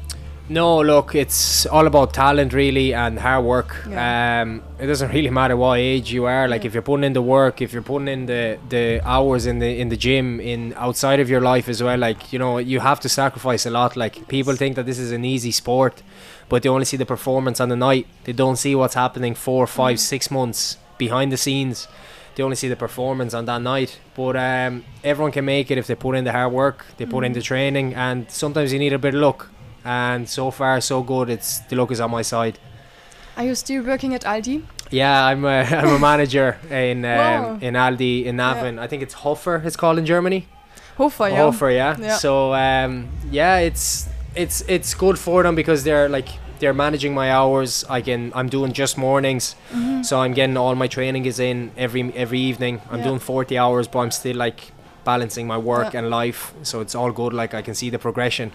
No 0.51 0.81
look 0.81 1.15
it's 1.15 1.65
all 1.67 1.87
about 1.87 2.13
talent 2.13 2.51
really 2.53 2.93
and 2.93 3.17
hard 3.19 3.43
work. 3.45 3.71
Yeah. 3.89 4.41
um 4.41 4.61
it 4.79 4.87
doesn't 4.91 5.11
really 5.15 5.29
matter 5.29 5.55
what 5.55 5.79
age 5.79 6.11
you 6.11 6.25
are. 6.25 6.47
Like 6.47 6.61
Yeah. 6.63 6.67
if 6.69 6.73
you're 6.73 6.87
putting 6.91 7.05
in 7.09 7.13
the 7.13 7.21
work 7.21 7.61
if 7.61 7.69
you're 7.73 7.87
putting 7.91 8.07
in 8.15 8.25
the 8.25 8.43
the 8.75 8.85
hours 9.13 9.45
in 9.51 9.59
the 9.63 9.71
in 9.81 9.87
the 9.89 9.97
gym 10.05 10.39
in 10.51 10.73
outside 10.85 11.19
of 11.23 11.29
your 11.33 11.41
life 11.51 11.67
as 11.73 11.79
well 11.85 11.97
like 11.97 12.19
you 12.33 12.39
know 12.43 12.53
you 12.71 12.79
have 12.89 12.99
to 13.05 13.09
sacrifice 13.09 13.65
a 13.65 13.71
lot. 13.79 13.95
Like 14.03 14.27
people 14.27 14.55
think 14.61 14.75
that 14.77 14.85
this 14.85 14.99
is 15.05 15.11
an 15.11 15.23
easy 15.25 15.51
sport 15.51 15.95
but 16.49 16.57
they 16.63 16.69
only 16.69 16.85
see 16.91 16.97
the 16.97 17.05
performance 17.15 17.59
on 17.63 17.69
the 17.69 17.79
night. 17.89 18.05
They 18.25 18.33
don't 18.33 18.57
see 18.57 18.73
what's 18.75 18.95
happening 19.03 19.33
four 19.35 19.63
five 19.67 19.97
six 19.99 20.29
months 20.37 20.77
behind 20.97 21.31
the 21.31 21.37
scenes. 21.45 21.87
They 22.35 22.43
only 22.43 22.55
see 22.63 22.69
the 22.69 22.81
performance 22.87 23.33
on 23.39 23.43
that 23.45 23.61
night. 23.61 23.99
But 24.15 24.35
um, 24.49 24.83
everyone 25.03 25.31
can 25.37 25.45
make 25.45 25.67
it 25.71 25.77
if 25.77 25.85
they 25.87 25.95
put 25.95 26.13
in 26.17 26.23
the 26.27 26.31
hard 26.31 26.51
work 26.63 26.77
they 26.97 27.05
put 27.05 27.23
in 27.27 27.33
the 27.33 27.41
training 27.41 27.87
and 27.95 28.29
sometimes 28.43 28.67
you 28.73 28.79
need 28.79 28.93
a 28.93 28.99
bit 29.07 29.13
of 29.15 29.21
luck 29.21 29.49
and 29.85 30.27
so 30.29 30.51
far 30.51 30.79
so 30.81 31.01
good 31.01 31.29
it's 31.29 31.59
the 31.69 31.75
luck 31.75 31.91
is 31.91 31.99
on 31.99 32.11
my 32.11 32.21
side 32.21 32.57
Are 33.37 33.43
you 33.45 33.55
still 33.55 33.83
working 33.83 34.13
at 34.13 34.21
Aldi? 34.23 34.63
yeah 34.89 35.25
i'm 35.25 35.45
a, 35.45 35.61
I'm 35.81 35.95
a 35.95 35.99
manager 35.99 36.57
in 36.69 37.01
Wow. 37.03 37.53
um, 37.53 37.61
in 37.61 37.73
aldi 37.75 38.25
in 38.25 38.35
Navan 38.35 38.77
i 38.79 38.87
think 38.87 39.01
it's 39.03 39.13
hofer 39.15 39.61
it's 39.65 39.75
called 39.77 39.97
in 39.97 40.05
germany 40.05 40.47
Hofer, 40.97 41.29
yeah. 41.29 41.35
Hofer, 41.37 41.69
yeah. 41.71 41.95
Yeah. 41.99 42.15
So 42.17 42.53
um, 42.53 43.07
yeah, 43.31 43.57
it's 43.59 44.07
it's 44.35 44.61
it's 44.67 44.93
good 44.93 45.17
for 45.17 45.41
them 45.41 45.55
because 45.55 45.83
they're 45.83 46.09
like 46.09 46.27
they're 46.59 46.73
managing 46.75 47.13
my 47.15 47.31
hours. 47.31 47.85
I 47.89 48.01
can 48.01 48.31
I'm 48.35 48.49
doing 48.49 48.73
just 48.73 48.97
mornings, 48.97 49.55
Mm-hmm. 49.71 50.03
so 50.03 50.19
I'm 50.21 50.33
getting 50.33 50.57
all 50.57 50.75
my 50.75 50.87
training 50.87 51.25
is 51.25 51.39
in 51.39 51.71
every 51.77 52.03
every 52.13 52.39
evening. 52.39 52.81
I'm 52.91 52.99
Yeah. 52.99 53.07
doing 53.07 53.19
40 53.19 53.57
hours, 53.57 53.87
but 53.87 53.99
I'm 53.99 54.11
still 54.11 54.35
like 54.35 54.59
balancing 55.05 55.47
my 55.47 55.57
work 55.57 55.93
Yeah. 55.93 55.99
and 56.01 56.09
life, 56.09 56.53
so 56.63 56.81
it's 56.81 56.93
all 56.93 57.11
good. 57.11 57.33
Like 57.33 57.53
I 57.55 57.61
can 57.63 57.73
see 57.73 57.89
the 57.89 57.97
progression. 57.99 58.51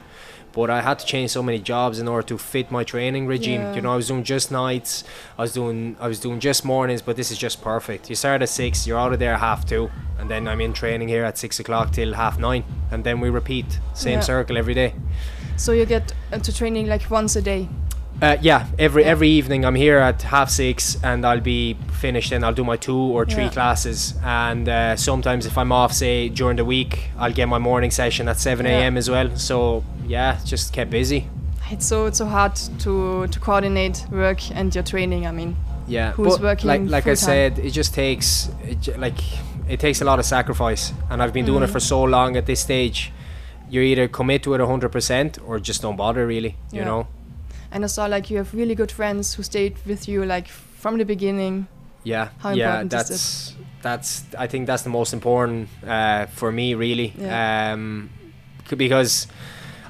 But 0.57 0.71
I 0.71 0.81
had 0.81 0.99
to 1.01 1.07
change 1.07 1.31
so 1.31 1.43
many 1.43 1.59
jobs 1.59 1.99
in 2.01 2.09
order 2.09 2.27
to 2.29 2.39
fit 2.39 2.71
my 2.71 2.83
training 2.83 3.27
regime. 3.27 3.61
Yeah. 3.61 3.75
You 3.75 3.83
know, 3.83 3.93
I 3.93 3.97
was 3.97 4.09
doing 4.09 4.25
just 4.25 4.51
nights. 4.51 5.05
I 5.39 5.43
was 5.43 5.53
doing 5.53 5.97
I 6.01 6.09
was 6.09 6.19
doing 6.19 6.41
just 6.41 6.65
mornings, 6.65 7.03
but 7.03 7.15
this 7.17 7.31
is 7.31 7.39
just 7.47 7.61
perfect. 7.63 8.09
You 8.11 8.17
start 8.17 8.41
at 8.43 8.49
six, 8.49 8.87
you're 8.87 8.99
out 8.99 9.13
of 9.13 9.19
there 9.19 9.35
at 9.35 9.41
half 9.41 9.67
two, 9.73 9.91
and 10.19 10.31
then 10.31 10.49
I'm 10.49 10.61
in 10.63 10.73
training 10.73 11.09
here 11.09 11.25
at 11.25 11.37
six 11.39 11.61
o'clock 11.61 11.93
till 11.93 12.15
half 12.15 12.39
nine, 12.39 12.65
and 12.91 13.05
then 13.05 13.21
we 13.21 13.29
repeat 13.31 13.67
same 13.95 14.15
Yeah. 14.21 14.21
circle 14.33 14.57
every 14.57 14.75
day. 14.75 14.95
So 15.57 15.73
you 15.73 15.85
get 15.87 16.15
into 16.33 16.53
training 16.53 16.87
like 16.87 17.11
once 17.11 17.37
a 17.37 17.43
day. 17.43 17.69
Uh, 18.23 18.37
yeah, 18.41 18.67
every 18.79 19.03
Yeah. 19.03 19.11
every 19.11 19.29
evening 19.29 19.65
I'm 19.67 19.75
here 19.75 19.99
at 19.99 20.23
half 20.23 20.49
six, 20.49 20.97
and 21.03 21.27
I'll 21.27 21.41
be 21.41 21.77
finished. 22.01 22.33
and 22.33 22.45
I'll 22.45 22.55
do 22.55 22.65
my 22.65 22.77
two 22.77 22.97
or 23.17 23.25
three 23.27 23.45
Yeah. 23.45 23.51
classes, 23.51 24.15
and 24.25 24.69
uh, 24.69 24.97
sometimes 24.97 25.45
if 25.47 25.57
I'm 25.59 25.73
off, 25.73 25.93
say 25.93 26.29
during 26.29 26.57
the 26.57 26.65
week, 26.65 27.11
I'll 27.19 27.33
get 27.33 27.47
my 27.49 27.59
morning 27.59 27.91
session 27.91 28.29
at 28.29 28.39
seven 28.39 28.65
Yeah. 28.67 28.79
a.m. 28.81 28.97
as 28.97 29.11
well. 29.11 29.29
So 29.37 29.83
yeah, 30.07 30.39
just 30.45 30.73
kept 30.73 30.91
busy. 30.91 31.27
It's 31.71 31.85
so 31.87 32.07
it's 32.07 32.19
so 32.19 32.27
hard 32.27 32.55
to 32.85 33.27
to 33.27 33.39
coordinate 33.41 34.07
work 34.11 34.41
and 34.59 34.75
your 34.75 34.85
training. 34.85 35.27
I 35.27 35.33
mean, 35.33 35.57
Yeah, 35.89 36.13
Who's 36.13 36.35
but 36.39 36.43
working 36.43 36.69
like 36.71 36.83
like 36.97 37.07
I 37.07 37.15
said, 37.15 37.59
it 37.59 37.71
just 37.77 37.95
takes 37.95 38.49
it, 38.65 38.99
like 38.99 39.19
it 39.69 39.79
takes 39.81 40.01
a 40.01 40.05
lot 40.05 40.19
of 40.19 40.25
sacrifice, 40.25 40.93
and 41.11 41.23
I've 41.23 41.33
been 41.33 41.47
doing 41.47 41.63
it 41.63 41.69
Mm. 41.71 41.73
for 41.73 41.81
so 41.81 42.03
long. 42.05 42.37
At 42.37 42.47
this 42.47 42.61
stage, 42.61 43.13
you 43.71 43.81
either 43.83 44.09
commit 44.09 44.43
to 44.45 44.55
it 44.55 44.61
hundred 44.61 44.91
percent 44.91 45.39
or 45.47 45.59
just 45.61 45.83
don't 45.83 45.97
bother. 45.97 46.27
Really, 46.27 46.55
you 46.73 46.81
Yeah. 46.81 46.85
know. 46.91 47.07
And 47.71 47.85
I 47.85 47.87
saw 47.87 48.07
like 48.07 48.31
you 48.31 48.39
have 48.39 48.55
really 48.55 48.75
good 48.75 48.93
friends 48.93 49.35
who 49.35 49.43
stayed 49.43 49.77
with 49.87 50.09
you 50.09 50.25
like 50.25 50.49
from 50.49 50.99
the 50.99 51.05
beginning. 51.05 51.67
Yeah, 52.05 52.29
How 52.39 52.51
yeah, 52.51 52.85
that's 52.85 53.55
that's. 53.83 54.25
I 54.39 54.47
think 54.47 54.67
that's 54.67 54.83
the 54.83 54.91
most 54.91 55.13
important 55.13 55.69
uh, 55.87 56.27
for 56.27 56.53
me, 56.53 56.75
really. 56.75 57.13
Yeah. 57.19 57.73
Um, 57.73 58.11
because 58.77 59.27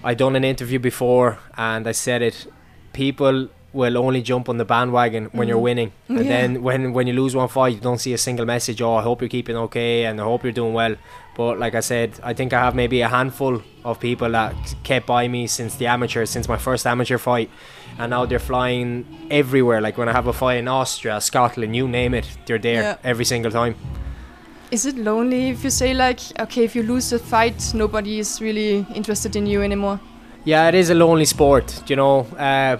I 0.03 0.15
done 0.15 0.37
an 0.37 0.45
interview 0.45 0.79
before 0.79 1.39
and 1.57 1.87
I 1.87 1.93
said 1.93 2.23
it. 2.23 2.47
People 2.93 3.49
will 3.81 3.97
only 4.07 4.23
jump 4.31 4.49
on 4.49 4.57
the 4.63 4.65
bandwagon 4.65 5.25
when 5.39 5.47
you're 5.49 5.59
Mhm. 5.65 5.69
winning, 5.71 5.91
and 6.09 6.25
Yeah. 6.25 6.33
then 6.35 6.49
when 6.67 6.81
when 6.97 7.07
you 7.09 7.15
lose 7.23 7.33
one 7.43 7.49
fight, 7.49 7.73
you 7.77 7.81
don't 7.89 8.01
see 8.07 8.13
a 8.15 8.23
single 8.29 8.47
message. 8.55 8.79
Oh, 8.87 8.95
I 9.01 9.03
hope 9.09 9.19
you're 9.23 9.35
keeping 9.39 9.57
okay, 9.67 10.05
and 10.07 10.15
I 10.21 10.25
hope 10.25 10.41
you're 10.45 10.59
doing 10.63 10.75
well. 10.83 10.95
But 11.37 11.59
like 11.65 11.75
I 11.81 11.83
said, 11.93 12.09
I 12.31 12.33
think 12.39 12.53
I 12.53 12.61
have 12.67 12.75
maybe 12.83 12.99
a 13.03 13.09
handful 13.19 13.55
of 13.85 14.01
people 14.09 14.31
that 14.39 14.55
kept 14.91 15.07
by 15.07 15.29
me 15.29 15.47
since 15.47 15.73
the 15.81 15.87
amateur, 15.97 16.25
since 16.27 16.49
my 16.55 16.57
first 16.69 16.87
amateur 16.87 17.19
fight, 17.19 17.49
and 17.99 18.09
now 18.11 18.23
they're 18.29 18.47
flying 18.53 19.05
everywhere. 19.31 19.81
Like 19.87 19.97
when 20.01 20.09
I 20.09 20.13
have 20.13 20.27
a 20.27 20.33
fight 20.33 20.59
in 20.63 20.69
Austria, 20.69 21.21
Scotland, 21.21 21.77
you 21.77 21.87
name 21.89 22.13
it, 22.19 22.27
they're 22.47 22.63
there 22.71 22.83
Yeah. 22.83 23.11
every 23.13 23.25
single 23.27 23.53
time. 23.61 23.75
Is 24.71 24.85
it 24.87 24.97
lonely 24.99 25.51
if 25.51 25.63
you 25.65 25.71
say 25.71 25.95
like, 25.95 26.21
okay, 26.41 26.65
if 26.65 26.75
you 26.77 26.83
lose 26.83 27.11
the 27.11 27.19
fight, 27.19 27.73
nobody 27.75 28.19
is 28.19 28.41
really 28.41 28.87
interested 28.95 29.37
in 29.37 29.47
you 29.47 29.63
anymore? 29.63 29.99
Yeah, 30.45 30.69
it 30.69 30.75
is 30.75 30.91
a 30.91 30.95
lonely 30.95 31.25
sport, 31.25 31.83
you 31.91 31.97
know. 31.97 32.27
Uh, 32.39 32.77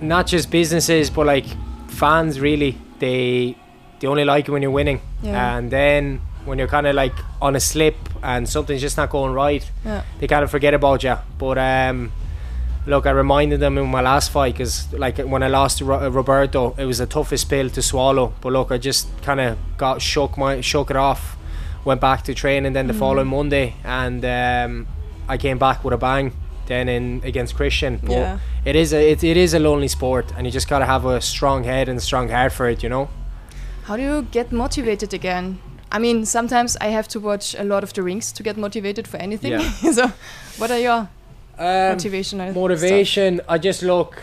not 0.00 0.26
just 0.26 0.50
businesses, 0.50 1.10
but 1.10 1.26
like 1.26 1.46
fans. 1.88 2.40
Really, 2.40 2.78
they 2.98 3.56
they 4.00 4.06
only 4.08 4.24
like 4.24 4.46
you 4.46 4.52
when 4.52 4.62
you're 4.62 4.70
winning, 4.70 5.00
Yeah. 5.22 5.56
and 5.56 5.70
then 5.70 6.20
when 6.44 6.58
you're 6.58 6.68
kind 6.68 6.86
of 6.86 6.94
like 6.94 7.14
on 7.42 7.56
a 7.56 7.60
slip 7.60 7.96
and 8.22 8.48
something's 8.48 8.80
just 8.80 8.96
not 8.96 9.10
going 9.10 9.32
right, 9.32 9.68
Yeah. 9.84 10.02
they 10.18 10.26
kind 10.28 10.44
of 10.44 10.50
forget 10.50 10.74
about 10.74 11.02
you. 11.02 11.16
But 11.38 11.58
um, 11.58 12.12
look, 12.86 13.04
I 13.06 13.10
reminded 13.10 13.58
them 13.60 13.78
in 13.78 13.86
my 13.88 14.00
last 14.00 14.30
fight 14.30 14.54
because 14.54 14.92
like 14.92 15.18
when 15.18 15.42
I 15.42 15.48
lost 15.48 15.78
to 15.78 15.84
Ro- 15.84 16.08
Roberto, 16.08 16.74
it 16.78 16.84
was 16.84 16.98
the 16.98 17.06
toughest 17.06 17.48
pill 17.48 17.68
to 17.70 17.82
swallow. 17.82 18.32
But 18.40 18.52
look, 18.52 18.70
I 18.70 18.78
just 18.78 19.08
kind 19.22 19.40
of 19.40 19.58
got 19.76 20.00
shook 20.02 20.36
my 20.38 20.60
shook 20.60 20.90
it 20.90 20.96
off, 20.96 21.36
went 21.84 22.00
back 22.00 22.22
to 22.24 22.34
training 22.34 22.74
then 22.74 22.86
the 22.86 22.94
Mm. 22.94 22.98
following 22.98 23.26
Monday, 23.28 23.74
and 23.84 24.24
um, 24.24 24.86
I 25.28 25.36
came 25.38 25.58
back 25.58 25.82
with 25.84 25.94
a 25.94 25.98
bang. 25.98 26.32
Then 26.66 26.88
in 26.88 27.22
against 27.24 27.54
Christian, 27.54 28.00
but 28.02 28.10
Yeah. 28.12 28.38
It 28.66 28.76
is 28.76 28.92
a 28.92 29.12
it, 29.12 29.24
it 29.24 29.36
is 29.36 29.54
a 29.54 29.58
lonely 29.58 29.88
sport, 29.88 30.26
and 30.36 30.46
you 30.46 30.52
just 30.52 30.68
gotta 30.68 30.86
have 30.86 31.04
a 31.06 31.20
strong 31.20 31.64
head 31.64 31.88
and 31.88 31.98
a 31.98 32.02
strong 32.02 32.28
heart 32.28 32.52
for 32.52 32.68
it, 32.68 32.82
you 32.82 32.90
know. 32.90 33.08
How 33.84 33.96
do 33.96 34.02
you 34.02 34.22
get 34.32 34.52
motivated 34.52 35.14
again? 35.14 35.58
I 35.92 35.98
mean, 35.98 36.26
sometimes 36.26 36.76
I 36.80 36.88
have 36.88 37.06
to 37.08 37.20
watch 37.20 37.54
a 37.54 37.62
lot 37.64 37.82
of 37.84 37.92
the 37.92 38.02
rings 38.02 38.32
to 38.32 38.42
get 38.42 38.56
motivated 38.56 39.06
for 39.08 39.18
anything. 39.18 39.52
Yeah. 39.52 39.70
so, 39.92 40.12
what 40.58 40.70
are 40.70 40.78
your 40.78 41.08
Um, 41.58 41.96
motivational 41.96 42.50
stuff? 42.50 42.54
motivation 42.54 43.40
i 43.48 43.56
just 43.56 43.82
look 43.82 44.22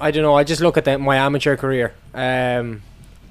i 0.00 0.12
don't 0.12 0.22
know 0.22 0.36
i 0.38 0.44
just 0.44 0.60
look 0.60 0.76
at 0.76 0.84
the, 0.84 0.98
my 0.98 1.16
amateur 1.16 1.56
career 1.56 1.88
um 2.14 2.82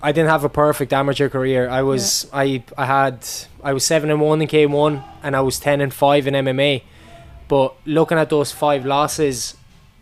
i 0.03 0.11
didn't 0.11 0.29
have 0.29 0.43
a 0.43 0.49
perfect 0.49 0.91
amateur 0.91 1.29
career 1.29 1.69
i 1.69 1.81
was 1.81 2.03
yeah. 2.25 2.39
i 2.43 2.63
i 2.77 2.85
had 2.85 3.15
i 3.63 3.71
was 3.71 3.85
7 3.85 4.11
and 4.11 4.19
1 4.19 4.41
in 4.41 4.47
k1 4.49 5.01
and 5.23 5.35
i 5.37 5.41
was 5.41 5.57
10 5.57 5.79
and 5.79 5.93
5 5.93 6.27
in 6.27 6.33
mma 6.45 6.81
but 7.47 7.69
looking 7.85 8.17
at 8.17 8.29
those 8.29 8.51
five 8.51 8.85
losses 8.85 9.55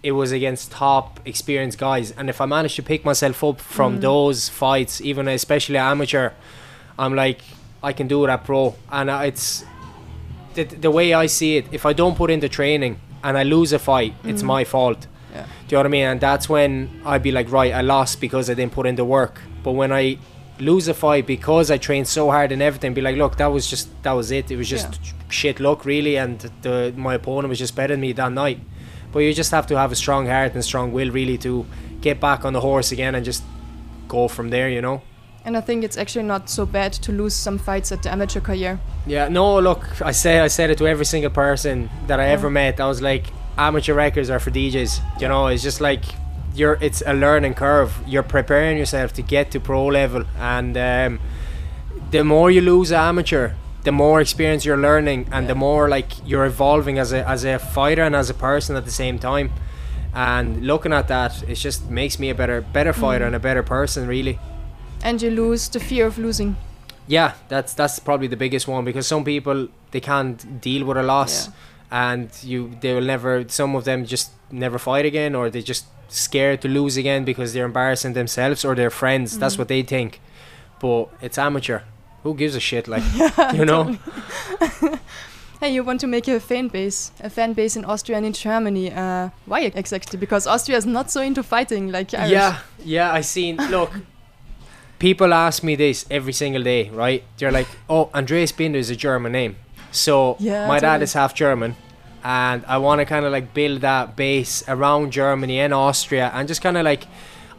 it 0.03 0.11
was 0.11 0.31
against 0.31 0.71
top 0.71 1.19
experienced 1.25 1.77
guys. 1.77 2.11
And 2.17 2.29
if 2.29 2.39
i 2.41 2.45
manage 2.45 2.75
to 2.75 2.83
pick 2.83 3.03
myself 3.05 3.43
up 3.43 3.59
from 3.59 3.97
Mm. 3.97 4.01
those 4.01 4.49
fights 4.49 5.01
even 5.01 5.27
especially 5.27 5.77
amateur 5.77 6.31
i'm 6.99 7.13
like 7.15 7.39
i 7.83 7.91
can 7.93 8.07
do 8.07 8.23
it 8.25 8.29
at 8.29 8.43
pro. 8.45 8.75
And 8.91 9.09
it's 9.09 9.65
the, 10.53 10.63
the 10.63 10.91
way 10.91 11.13
i 11.13 11.25
see 11.27 11.57
it 11.57 11.65
if 11.71 11.85
i 11.85 11.93
don't 11.93 12.15
put 12.15 12.29
in 12.29 12.39
the 12.39 12.49
training 12.49 12.99
and 13.23 13.37
i 13.37 13.43
lose 13.43 13.73
a 13.73 13.79
fight 13.79 14.13
it's 14.23 14.43
Mm. 14.43 14.45
my 14.55 14.63
fault. 14.63 15.07
Yeah. 15.33 15.43
do 15.43 15.47
you 15.47 15.75
know 15.75 15.79
what 15.79 15.85
i 15.85 15.89
mean? 15.89 16.05
And 16.11 16.19
that's 16.21 16.47
when 16.49 16.71
i'd 17.05 17.23
be 17.23 17.31
like 17.31 17.51
right 17.51 17.73
i 17.73 17.81
lost 17.81 18.21
because 18.21 18.49
i 18.49 18.53
didn't 18.53 18.73
put 18.73 18.85
in 18.87 18.95
the 18.95 19.05
work. 19.05 19.41
But 19.63 19.73
when 19.73 19.91
i 19.91 20.17
lose 20.59 20.87
a 20.87 20.93
fight 20.93 21.27
because 21.27 21.69
i 21.69 21.77
trained 21.77 22.07
so 22.07 22.31
hard 22.31 22.51
and 22.51 22.61
everything 22.63 22.93
be 22.93 23.01
like 23.01 23.15
look 23.15 23.37
that 23.37 23.51
was 23.57 23.69
just 23.69 23.85
that 24.03 24.13
was 24.13 24.31
it. 24.31 24.49
It 24.51 24.57
was 24.57 24.69
just 24.69 24.99
shit 25.29 25.59
luck 25.59 25.85
really. 25.85 26.15
And 26.17 26.39
the 26.61 26.93
my 26.95 27.13
opponent 27.15 27.49
was 27.49 27.59
just 27.59 27.75
better 27.75 27.93
than 27.93 28.01
me 28.01 28.11
that 28.13 28.31
night 28.31 28.59
but 29.11 29.19
you 29.19 29.33
just 29.33 29.51
have 29.51 29.65
to 29.67 29.77
have 29.77 29.91
a 29.91 29.95
strong 29.95 30.27
heart 30.27 30.53
and 30.53 30.63
strong 30.63 30.91
will 30.91 31.11
really 31.11 31.37
to 31.37 31.65
get 32.01 32.19
back 32.19 32.45
on 32.45 32.53
the 32.53 32.61
horse 32.61 32.91
again 32.91 33.15
and 33.15 33.25
just 33.25 33.43
go 34.07 34.27
from 34.27 34.49
there 34.49 34.69
you 34.69 34.81
know 34.81 35.01
And 35.47 35.55
I 35.57 35.61
think 35.61 35.83
it's 35.85 35.97
actually 35.97 36.25
not 36.27 36.49
so 36.49 36.65
bad 36.65 36.91
to 37.05 37.11
lose 37.11 37.33
some 37.33 37.57
fights 37.57 37.91
at 37.91 38.01
the 38.03 38.09
amateur 38.11 38.41
career. 38.41 38.79
Yeah, 39.07 39.29
no, 39.29 39.59
look, 39.61 39.81
I 40.01 40.13
say 40.13 40.39
I 40.45 40.49
said 40.49 40.69
it 40.71 40.77
to 40.77 40.85
every 40.87 41.05
single 41.05 41.31
person 41.31 41.89
that 42.07 42.19
I 42.19 42.23
Yeah. 42.25 42.33
ever 42.37 42.49
met. 42.49 42.79
I 42.79 42.87
was 42.87 42.99
like, 43.01 43.25
amateur 43.57 43.93
records 43.95 44.29
are 44.29 44.39
for 44.39 44.51
DJs. 44.51 44.99
You 45.21 45.27
know, 45.29 45.47
it's 45.53 45.63
just 45.63 45.79
like 45.79 46.03
you're. 46.59 46.77
It's 46.81 47.01
a 47.05 47.13
learning 47.13 47.55
curve. 47.55 47.89
You're 48.11 48.27
preparing 48.27 48.77
yourself 48.77 49.11
to 49.13 49.21
get 49.21 49.51
to 49.51 49.59
pro 49.59 49.85
level, 49.87 50.23
and 50.55 50.75
um, 50.77 51.19
the 52.11 52.23
more 52.23 52.51
you 52.55 52.61
lose 52.61 52.91
amateur, 52.91 53.51
the 53.87 53.91
more 53.93 54.19
experience 54.21 54.61
you're 54.67 54.83
learning, 54.89 55.21
and 55.31 55.47
the 55.47 55.55
more 55.55 55.87
like 55.95 56.09
you're 56.29 56.45
evolving 56.53 56.99
as 57.03 57.09
a 57.13 57.21
as 57.35 57.41
a 57.45 57.57
fighter 57.77 58.03
and 58.07 58.15
as 58.21 58.29
a 58.29 58.33
person 58.49 58.75
at 58.79 58.83
the 58.89 58.95
same 59.03 59.17
time. 59.29 59.47
And 60.13 60.47
looking 60.71 60.93
at 60.99 61.07
that, 61.07 61.31
it 61.51 61.55
just 61.67 61.79
makes 61.99 62.15
me 62.21 62.27
a 62.29 62.35
better 62.41 62.59
better 62.77 62.93
fighter 63.03 63.23
Mm. 63.25 63.27
and 63.27 63.35
a 63.35 63.43
better 63.49 63.63
person, 63.63 64.01
really. 64.15 64.35
And 65.07 65.21
you 65.23 65.31
lose 65.43 65.69
the 65.75 65.79
fear 65.79 66.05
of 66.07 66.17
losing. 66.17 66.55
Yeah, 67.07 67.29
that's 67.51 67.73
that's 67.79 67.99
probably 68.07 68.27
the 68.35 68.35
biggest 68.45 68.67
one 68.67 68.83
because 68.89 69.07
some 69.07 69.23
people 69.23 69.67
they 69.91 70.01
can't 70.01 70.39
deal 70.69 70.83
with 70.87 70.97
a 70.97 71.03
loss, 71.13 71.49
and 71.89 72.27
you 72.51 72.59
they 72.81 72.93
will 72.95 73.07
never. 73.15 73.31
Some 73.59 73.77
of 73.77 73.83
them 73.83 73.99
just 74.05 74.31
never 74.51 74.77
fight 74.79 75.05
again, 75.05 75.35
or 75.35 75.49
they 75.49 75.61
just 75.73 75.85
scared 76.09 76.59
to 76.61 76.67
lose 76.67 76.97
again 77.03 77.21
because 77.25 77.49
they're 77.53 77.69
embarrassing 77.73 78.13
themselves 78.13 78.65
or 78.65 78.75
their 78.75 78.89
friends. 79.01 79.37
That's 79.39 79.55
Mhm. 79.55 79.59
what 79.59 79.67
they 79.67 79.83
think. 79.83 80.11
But 80.81 81.03
it's 81.21 81.37
amateur. 81.37 81.79
Who 82.27 82.35
gives 82.35 82.55
a 82.55 82.59
shit? 82.59 82.89
Like 82.89 83.03
Yeah, 83.15 83.53
you 83.53 83.63
know. 83.63 83.97
totally. 84.59 84.99
hey, 85.61 85.73
you 85.73 85.81
want 85.81 86.01
to 86.01 86.07
make 86.07 86.27
a 86.27 86.41
fan 86.41 86.67
base, 86.67 87.13
a 87.21 87.29
fan 87.29 87.53
base 87.53 87.77
in 87.77 87.85
Austria 87.85 88.17
and 88.17 88.25
in 88.25 88.33
Germany. 88.33 88.91
Uh, 88.91 89.29
why 89.45 89.61
exactly? 89.61 90.19
Because 90.19 90.45
Austria 90.45 90.77
is 90.77 90.85
not 90.85 91.09
so 91.09 91.21
into 91.21 91.41
fighting 91.41 91.89
like 91.89 92.13
Irish. 92.13 92.31
Yeah, 92.31 92.59
yeah. 92.83 93.13
I 93.13 93.21
seen. 93.21 93.55
Look, 93.55 93.91
people 94.99 95.33
ask 95.33 95.63
me 95.63 95.75
this 95.77 96.05
every 96.11 96.33
single 96.33 96.63
day. 96.63 96.89
Right? 96.89 97.23
They're 97.37 97.57
like, 97.59 97.69
"Oh, 97.89 98.09
Andreas 98.13 98.51
Binder 98.51 98.77
is 98.77 98.89
a 98.89 98.97
German 98.97 99.31
name." 99.31 99.55
So 99.91 100.35
Yeah, 100.37 100.67
my 100.67 100.79
dad 100.79 101.01
is 101.01 101.13
half 101.13 101.33
German, 101.33 101.77
and 102.25 102.65
I 102.65 102.77
want 102.77 102.99
to 102.99 103.05
kind 103.05 103.25
of 103.25 103.31
like 103.31 103.53
build 103.53 103.79
that 103.81 104.17
base 104.17 104.67
around 104.67 105.11
Germany 105.11 105.61
and 105.61 105.73
Austria, 105.73 106.29
and 106.33 106.45
just 106.45 106.61
kind 106.61 106.75
of 106.75 106.83
like. 106.83 107.05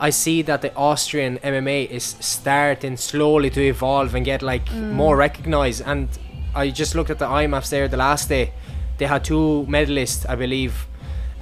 I 0.00 0.11
see 0.11 0.43
that 0.43 0.62
the 0.62 0.73
Austrian 0.76 1.38
MMA 1.43 1.85
is 1.90 2.17
starting 2.21 2.97
slowly 2.97 3.50
to 3.50 3.61
evolve 3.61 4.14
and 4.14 4.25
get 4.25 4.43
like 4.43 4.67
Mm. 4.67 4.93
more 4.93 5.17
recognized. 5.17 5.83
And 5.87 6.09
I 6.55 6.71
just 6.71 6.95
looked 6.95 7.11
at 7.11 7.19
the 7.19 7.26
IMMAFs 7.26 7.69
there 7.71 7.88
the 7.88 7.97
last 7.97 8.28
day. 8.28 8.52
They 8.99 9.07
had 9.07 9.25
two 9.25 9.67
medalists, 9.69 10.25
I 10.28 10.35
believe, 10.37 10.87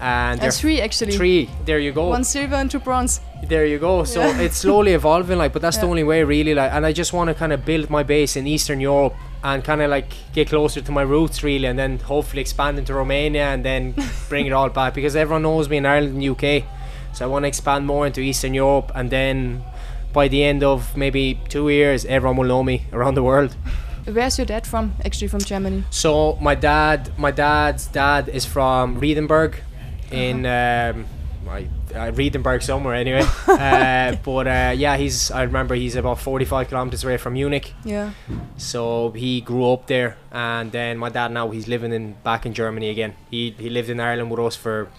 and 0.00 0.42
Uh, 0.42 0.50
three 0.50 0.80
actually. 0.80 1.12
three. 1.12 1.48
There 1.64 1.78
you 1.78 1.92
go. 1.92 2.08
One 2.08 2.24
silver 2.24 2.54
and 2.56 2.70
two 2.70 2.78
bronze. 2.80 3.20
There 3.48 3.66
you 3.66 3.78
go. 3.78 4.04
So 4.04 4.20
Yeah. 4.20 4.40
it's 4.40 4.56
slowly 4.58 4.92
evolving, 5.00 5.38
like, 5.38 5.52
but 5.52 5.62
that's 5.62 5.78
the 5.78 5.86
only 5.86 6.04
way, 6.04 6.22
really. 6.24 6.54
Like, 6.54 6.72
and 6.72 6.84
I 6.86 6.92
just 6.92 7.12
want 7.12 7.28
to 7.28 7.34
kind 7.34 7.52
of 7.52 7.64
build 7.64 7.90
my 7.90 8.02
base 8.02 8.36
in 8.36 8.46
Eastern 8.46 8.80
Europe 8.80 9.14
and 9.44 9.62
kind 9.64 9.80
of 9.82 9.90
like 9.90 10.08
get 10.34 10.48
closer 10.48 10.80
to 10.80 10.92
my 10.92 11.02
roots, 11.02 11.42
really, 11.42 11.66
and 11.66 11.78
then 11.78 11.98
hopefully 11.98 12.40
expand 12.40 12.78
into 12.78 12.94
Romania 12.94 13.46
and 13.52 13.62
then 13.64 13.94
bring 14.30 14.46
it 14.46 14.52
all 14.52 14.68
back 14.70 14.94
because 14.94 15.14
everyone 15.16 15.42
knows 15.42 15.68
me 15.68 15.76
in 15.76 15.86
Ireland 15.86 16.14
and 16.14 16.24
UK. 16.24 16.64
So 17.16 17.24
I 17.24 17.28
want 17.28 17.44
to 17.44 17.48
expand 17.48 17.86
more 17.86 18.06
into 18.06 18.20
Eastern 18.20 18.52
Europe, 18.52 18.92
and 18.94 19.08
then 19.08 19.64
by 20.12 20.28
the 20.28 20.44
end 20.44 20.62
of 20.62 20.94
maybe 20.98 21.40
two 21.48 21.70
years, 21.70 22.04
everyone 22.04 22.36
will 22.36 22.46
know 22.46 22.62
me 22.62 22.84
around 22.92 23.14
the 23.14 23.22
world. 23.22 23.56
Where's 24.04 24.36
your 24.36 24.44
dad 24.44 24.66
from? 24.66 24.92
Actually, 25.02 25.28
from 25.28 25.40
Germany. 25.40 25.84
So 25.88 26.36
my 26.42 26.54
dad, 26.54 27.18
my 27.18 27.30
dad's 27.30 27.86
dad 27.86 28.28
is 28.28 28.44
from 28.44 29.00
Riedenberg, 29.00 29.54
in 30.10 30.44
um, 30.44 31.06
I, 31.48 31.68
uh, 31.94 32.12
Riedenberg 32.12 32.62
somewhere 32.62 32.94
anyway. 32.94 33.24
uh, 33.46 34.16
but 34.22 34.46
uh, 34.46 34.74
yeah, 34.76 34.98
he's. 34.98 35.30
I 35.30 35.44
remember 35.44 35.74
he's 35.74 35.96
about 35.96 36.20
forty-five 36.20 36.68
kilometers 36.68 37.02
away 37.02 37.16
from 37.16 37.32
Munich. 37.32 37.72
Yeah. 37.82 38.10
So 38.58 39.12
he 39.12 39.40
grew 39.40 39.72
up 39.72 39.86
there, 39.86 40.18
and 40.30 40.70
then 40.70 40.98
my 40.98 41.08
dad 41.08 41.32
now 41.32 41.48
he's 41.48 41.66
living 41.66 41.94
in 41.94 42.12
back 42.22 42.44
in 42.44 42.52
Germany 42.52 42.90
again. 42.90 43.14
He 43.30 43.54
he 43.58 43.70
lived 43.70 43.88
in 43.88 44.00
Ireland 44.00 44.30
with 44.30 44.40
us 44.40 44.54
for 44.54 44.90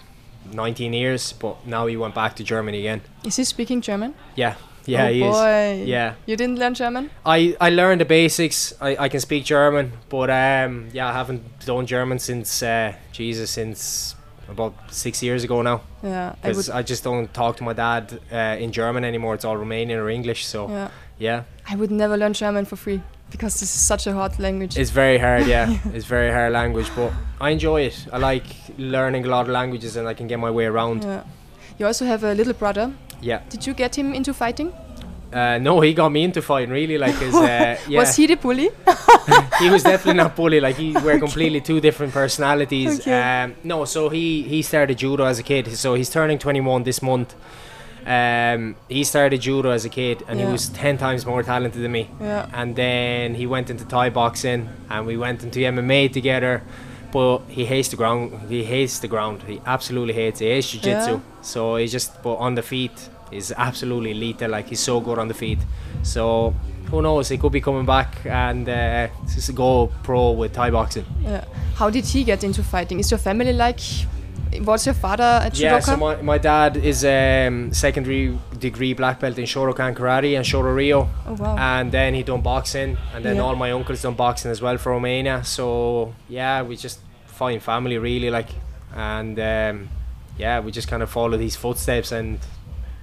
nineteen 0.52 0.92
years, 0.92 1.32
but 1.32 1.66
now 1.66 1.86
he 1.86 1.96
went 1.96 2.14
back 2.14 2.36
to 2.36 2.44
Germany 2.44 2.78
again. 2.78 3.00
Is 3.24 3.36
he 3.36 3.44
speaking 3.44 3.80
German? 3.80 4.14
Yeah, 4.36 4.54
yeah, 4.86 5.04
oh 5.06 5.12
he 5.12 5.20
boy. 5.20 5.82
is. 5.82 5.88
Yeah, 5.88 6.14
You 6.26 6.36
didn't 6.36 6.58
learn 6.58 6.74
German? 6.74 7.10
I, 7.26 7.56
I 7.60 7.70
learned 7.70 8.00
the 8.00 8.04
basics. 8.06 8.72
I, 8.80 8.96
I 9.04 9.08
can 9.08 9.20
speak 9.20 9.44
German, 9.44 9.92
but 10.08 10.30
um, 10.30 10.88
yeah, 10.92 11.08
I 11.08 11.12
haven't 11.12 11.42
done 11.66 11.86
German 11.86 12.18
since 12.18 12.62
uh, 12.62 12.94
Jesus 13.12 13.50
since 13.50 14.14
about 14.48 14.72
six 14.90 15.22
years 15.22 15.44
ago 15.44 15.62
now. 15.62 15.82
Yeah. 16.02 16.34
I 16.42 16.52
would. 16.52 16.70
I, 16.70 16.82
just 16.82 17.04
don't 17.04 17.32
talk 17.34 17.56
to 17.58 17.64
my 17.64 17.74
dad 17.74 18.18
uh, 18.32 18.56
in 18.58 18.72
German 18.72 19.04
anymore. 19.04 19.34
It's 19.34 19.44
all 19.44 19.56
Romanian 19.56 19.98
or 19.98 20.08
English. 20.08 20.46
So 20.46 20.68
Yeah. 20.68 20.88
yeah, 21.18 21.42
I 21.68 21.76
would 21.76 21.90
never 21.90 22.16
learn 22.16 22.32
German 22.32 22.64
for 22.64 22.76
free 22.76 23.02
because 23.30 23.54
this 23.60 23.74
is 23.74 23.80
such 23.80 24.06
a 24.06 24.12
hard 24.12 24.38
language. 24.38 24.76
it's 24.78 24.90
very 24.90 25.18
hard. 25.18 25.46
Yeah, 25.46 25.76
it's 25.94 26.06
very 26.06 26.30
hard 26.32 26.52
language, 26.52 26.90
but 26.96 27.12
I 27.40 27.50
enjoy 27.50 27.82
it. 27.82 28.06
I 28.12 28.18
like 28.18 28.44
learning 28.78 29.24
a 29.24 29.28
lot 29.28 29.42
of 29.46 29.48
languages, 29.52 29.96
and 29.96 30.08
I 30.08 30.14
can 30.14 30.26
get 30.26 30.38
my 30.38 30.50
way 30.50 30.64
around. 30.66 31.04
yeah. 31.04 31.22
You 31.78 31.86
also 31.86 32.04
have 32.06 32.24
a 32.24 32.34
little 32.34 32.54
brother. 32.54 32.92
Yeah. 33.20 33.40
Did 33.50 33.66
you 33.66 33.72
get 33.74 33.96
him 33.96 34.12
into 34.14 34.34
fighting? 34.34 34.72
Uh, 35.32 35.58
no, 35.58 35.80
he 35.80 35.92
got 35.94 36.08
me 36.10 36.24
into 36.24 36.40
fighting 36.40 36.70
really. 36.70 36.96
Like, 36.98 37.14
'cause, 37.14 37.34
uh, 37.34 37.76
yeah, 37.88 37.98
Was 38.00 38.16
he 38.16 38.26
the 38.26 38.36
bully? 38.36 38.70
he 39.60 39.68
was 39.70 39.82
definitely 39.82 40.14
not 40.22 40.34
bully. 40.34 40.58
Like, 40.58 40.76
he 40.76 40.92
we're 40.92 41.18
completely 41.18 41.60
two 41.60 41.80
different 41.80 42.12
personalities. 42.14 43.00
Okay. 43.00 43.42
Um, 43.42 43.54
no, 43.62 43.84
so 43.84 44.08
he 44.08 44.42
he 44.42 44.62
started 44.62 44.96
judo 44.98 45.24
as 45.24 45.38
a 45.38 45.42
kid. 45.42 45.68
So 45.76 45.94
he's 45.94 46.08
turning 46.10 46.38
21 46.38 46.82
this 46.84 47.02
month. 47.02 47.34
Um, 48.06 48.76
he 48.88 49.04
started 49.04 49.40
judo 49.40 49.70
as 49.70 49.84
a 49.84 49.88
kid, 49.88 50.22
and 50.28 50.38
Yeah. 50.38 50.46
he 50.46 50.52
was 50.52 50.68
10 50.68 50.98
times 50.98 51.26
more 51.26 51.42
talented 51.42 51.82
than 51.82 51.92
me. 51.92 52.08
Yeah. 52.20 52.46
And 52.52 52.74
then 52.76 53.34
he 53.34 53.46
went 53.46 53.70
into 53.70 53.84
Thai 53.84 54.10
boxing, 54.10 54.68
and 54.90 55.06
we 55.06 55.16
went 55.16 55.42
into 55.42 55.60
MMA 55.60 56.08
together. 56.08 56.62
But 57.10 57.38
he 57.48 57.64
hates 57.64 57.88
the 57.88 57.96
ground. 57.96 58.32
He 58.50 58.64
hates 58.64 58.98
the 58.98 59.08
ground. 59.08 59.42
He 59.46 59.60
absolutely 59.64 60.12
hates 60.14 60.40
it. 60.42 60.44
He 60.44 60.50
hates 60.50 60.70
jiu-jitsu. 60.72 61.12
Yeah. 61.12 61.20
So 61.42 61.76
he's 61.76 61.90
just, 61.92 62.22
but 62.22 62.34
on 62.34 62.54
the 62.54 62.62
feet, 62.62 63.08
is 63.32 63.52
absolutely 63.56 64.12
lethal. 64.14 64.50
Like 64.50 64.68
he's 64.68 64.80
so 64.80 65.00
good 65.00 65.18
on 65.18 65.28
the 65.28 65.34
feet. 65.34 65.58
So 66.02 66.54
who 66.90 67.00
knows? 67.02 67.28
He 67.30 67.38
could 67.38 67.52
be 67.52 67.60
coming 67.62 67.86
back 67.86 68.16
and 68.26 68.68
uh, 68.68 69.08
just 69.34 69.54
go 69.54 69.90
pro 70.02 70.32
with 70.32 70.52
Thai 70.52 70.70
boxing. 70.70 71.04
Yeah. 71.22 71.44
How 71.76 71.88
did 71.90 72.04
he 72.04 72.24
get 72.24 72.44
into 72.44 72.62
fighting? 72.62 72.98
Is 73.00 73.10
your 73.10 73.18
family 73.18 73.52
like? 73.54 73.80
Was 74.62 74.86
your 74.86 74.94
father 74.94 75.40
a 75.44 75.50
judoka? 75.50 75.60
Yeah, 75.60 75.78
so 75.80 75.96
my, 75.96 76.16
my 76.22 76.38
dad 76.38 76.76
is 76.76 77.04
um, 77.04 77.72
secondary 77.72 78.38
degree 78.58 78.94
black 78.94 79.20
belt 79.20 79.38
in 79.38 79.44
Shotokan 79.44 79.94
karate 79.94 80.36
and 80.36 80.44
Shoto 80.44 80.74
Rio. 80.74 81.08
oh 81.26 81.34
wow. 81.34 81.56
and 81.58 81.92
then 81.92 82.14
he 82.14 82.22
done 82.22 82.40
boxing 82.40 82.96
and 83.14 83.24
then 83.24 83.36
Yeah. 83.36 83.42
all 83.42 83.56
my 83.56 83.70
uncles 83.72 84.02
done 84.02 84.14
boxing 84.14 84.50
as 84.50 84.60
well 84.62 84.78
for 84.78 84.92
Romania 84.92 85.44
so 85.44 86.14
yeah 86.28 86.62
we 86.62 86.76
just 86.76 86.98
fine 87.26 87.60
family 87.60 87.98
really 87.98 88.30
like 88.30 88.48
and 88.94 89.38
um, 89.38 89.88
yeah 90.38 90.60
we 90.60 90.72
just 90.72 90.88
kind 90.88 91.02
of 91.02 91.10
follow 91.10 91.36
these 91.36 91.54
footsteps 91.56 92.10
and 92.12 92.38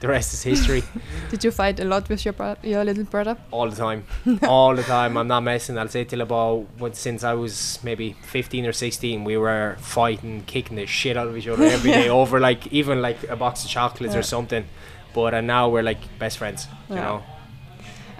the 0.01 0.07
rest 0.07 0.33
is 0.33 0.43
history 0.43 0.83
did 1.29 1.43
you 1.43 1.51
fight 1.51 1.79
a 1.79 1.85
lot 1.85 2.07
with 2.09 2.25
your 2.25 2.33
bro- 2.33 2.57
your 2.63 2.83
little 2.83 3.03
brother? 3.05 3.37
all 3.51 3.69
the 3.69 3.75
time 3.75 4.03
all 4.43 4.75
the 4.75 4.83
time 4.83 5.17
I'm 5.17 5.27
not 5.27 5.41
messing 5.43 5.77
I'll 5.77 5.87
say 5.87 6.03
till 6.03 6.21
about 6.21 6.65
what 6.77 6.95
since 6.95 7.23
I 7.23 7.33
was 7.33 7.79
maybe 7.83 8.13
15 8.23 8.65
or 8.65 8.73
16 8.73 9.23
we 9.23 9.37
were 9.37 9.77
fighting 9.79 10.43
kicking 10.45 10.75
the 10.77 10.85
shit 10.85 11.15
out 11.17 11.27
of 11.27 11.37
each 11.37 11.47
other 11.47 11.63
every 11.65 11.91
day 11.91 12.09
over 12.19 12.39
like 12.39 12.67
even 12.73 13.01
like 13.01 13.23
a 13.29 13.35
box 13.35 13.63
of 13.63 13.69
chocolates 13.69 14.13
Yeah. 14.13 14.19
or 14.19 14.23
something 14.23 14.65
but 15.13 15.33
uh, 15.33 15.41
now 15.41 15.69
we're 15.69 15.83
like 15.83 16.01
best 16.19 16.37
friends 16.37 16.67
you 16.89 16.95
know 16.95 17.23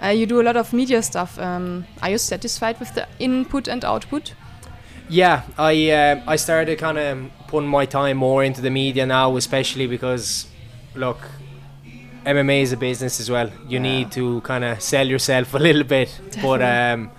Uh, 0.02 0.08
you 0.12 0.26
do 0.26 0.40
a 0.40 0.44
lot 0.44 0.56
of 0.56 0.72
media 0.72 1.00
stuff. 1.02 1.38
Um, 1.38 1.86
are 2.02 2.10
you 2.10 2.18
satisfied 2.18 2.78
with 2.78 2.92
the 2.94 3.06
input 3.18 3.66
and 3.68 3.82
output? 3.84 4.34
Yeah, 5.08 5.40
I 5.56 5.90
um 5.90 6.20
I 6.34 6.36
started 6.36 6.78
kind 6.78 6.98
of 6.98 7.30
putting 7.48 7.70
my 7.70 7.86
time 7.86 8.16
more 8.18 8.44
into 8.46 8.60
the 8.60 8.70
media 8.70 9.06
now, 9.06 9.36
especially 9.36 9.86
because, 9.86 10.46
look, 10.94 11.16
MMA 12.26 12.62
is 12.62 12.72
a 12.72 12.76
business 12.76 13.20
as 13.20 13.30
well. 13.30 13.48
You 13.68 13.78
Yeah. 13.78 13.82
need 13.82 14.12
to 14.12 14.40
kind 14.42 14.64
of 14.64 14.80
sell 14.82 15.06
yourself 15.06 15.54
a 15.58 15.58
little 15.58 15.84
bit. 15.84 16.10
But 16.42 16.60
um, 16.62 17.10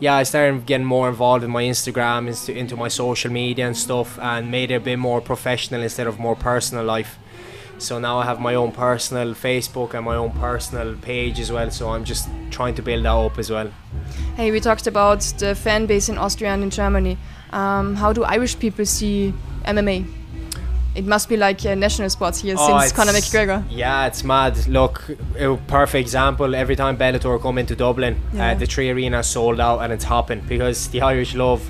yeah, 0.00 0.14
I 0.16 0.24
started 0.24 0.66
getting 0.66 0.86
more 0.86 1.08
involved 1.08 1.44
in 1.44 1.50
my 1.50 1.62
Instagram, 1.62 2.26
into, 2.28 2.52
into 2.58 2.76
my 2.76 2.88
social 2.88 3.30
media 3.32 3.66
and 3.66 3.76
stuff, 3.76 4.18
and 4.20 4.50
made 4.50 4.70
it 4.70 4.74
a 4.74 4.80
bit 4.80 4.98
more 4.98 5.20
professional 5.20 5.82
instead 5.82 6.06
of 6.06 6.18
more 6.18 6.36
personal 6.36 6.84
life. 6.84 7.18
So 7.78 7.98
now 7.98 8.18
I 8.18 8.24
have 8.24 8.40
my 8.40 8.54
own 8.54 8.72
personal 8.72 9.34
Facebook 9.34 9.94
and 9.94 10.04
my 10.04 10.16
own 10.16 10.30
personal 10.32 10.94
page 10.96 11.38
as 11.38 11.52
well. 11.52 11.70
So 11.70 11.90
I'm 11.90 12.04
just 12.04 12.28
trying 12.50 12.74
to 12.76 12.82
build 12.82 13.04
that 13.04 13.10
up 13.12 13.38
as 13.38 13.50
well. 13.50 13.70
Hey, 14.36 14.50
we 14.50 14.60
talked 14.60 14.86
about 14.86 15.20
the 15.38 15.54
fan 15.54 15.86
base 15.86 16.08
in 16.08 16.16
Austria 16.18 16.50
and 16.54 16.62
in 16.62 16.70
Germany. 16.70 17.18
Um, 17.52 17.94
how 17.94 18.12
do 18.14 18.24
Irish 18.24 18.58
people 18.58 18.86
see 18.86 19.32
MMA? 19.66 20.06
It 20.96 21.04
must 21.06 21.28
be 21.28 21.36
like 21.36 21.64
a 21.66 21.76
national 21.76 22.08
sport 22.10 22.36
here 22.36 22.56
Oh, 22.58 22.78
since 22.80 22.92
Conor 22.92 23.12
McGregor. 23.12 23.62
Yeah, 23.70 24.06
it's 24.06 24.24
mad. 24.24 24.66
Look, 24.66 25.04
a 25.38 25.56
perfect 25.68 26.00
example. 26.00 26.54
Every 26.54 26.74
time 26.76 26.96
Bellator 26.96 27.40
come 27.40 27.58
into 27.58 27.76
Dublin, 27.76 28.16
Yeah. 28.32 28.52
uh, 28.52 28.54
the 28.54 28.66
three 28.66 28.88
arenas 28.90 29.26
sold 29.26 29.60
out 29.60 29.80
and 29.80 29.92
it's 29.92 30.04
hopping 30.04 30.40
because 30.48 30.88
the 30.88 31.02
Irish 31.02 31.34
love 31.34 31.60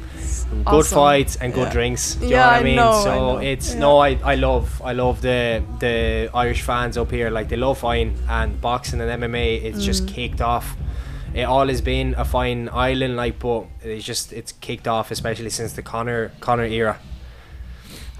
good 0.64 0.86
fights 0.86 1.34
and 1.36 1.52
good 1.52 1.66
Yeah. 1.66 1.72
drinks. 1.72 2.14
Do 2.14 2.24
you 2.26 2.30
Yeah, 2.32 2.36
know 2.38 2.46
what 2.46 2.54
I 2.54 2.58
I 2.58 2.62
mean? 2.62 2.76
know, 2.76 3.00
so 3.04 3.14
know. 3.14 3.38
it's 3.38 3.72
Yeah. 3.74 3.80
no, 3.80 3.98
I, 3.98 4.18
I 4.24 4.34
love 4.36 4.80
I 4.84 4.92
love 4.92 5.20
the 5.22 5.62
the 5.80 6.30
Irish 6.32 6.62
fans 6.62 6.96
up 6.96 7.10
here. 7.10 7.28
Like 7.30 7.48
they 7.48 7.56
love 7.56 7.78
fighting 7.78 8.16
and 8.28 8.60
boxing 8.60 9.00
and 9.00 9.10
MMA. 9.10 9.56
It's 9.64 9.78
Mm. 9.80 9.84
just 9.90 10.06
kicked 10.06 10.40
off. 10.40 10.76
It 11.34 11.42
all 11.42 11.66
has 11.68 11.80
been 11.80 12.14
a 12.16 12.24
fine 12.24 12.68
island, 12.72 13.16
like, 13.16 13.40
but 13.40 13.64
it's 13.82 14.04
just 14.06 14.32
it's 14.32 14.52
kicked 14.52 14.86
off, 14.86 15.10
especially 15.10 15.50
since 15.50 15.72
the 15.72 15.82
Conor 15.82 16.30
Conor 16.40 16.64
era. 16.66 16.96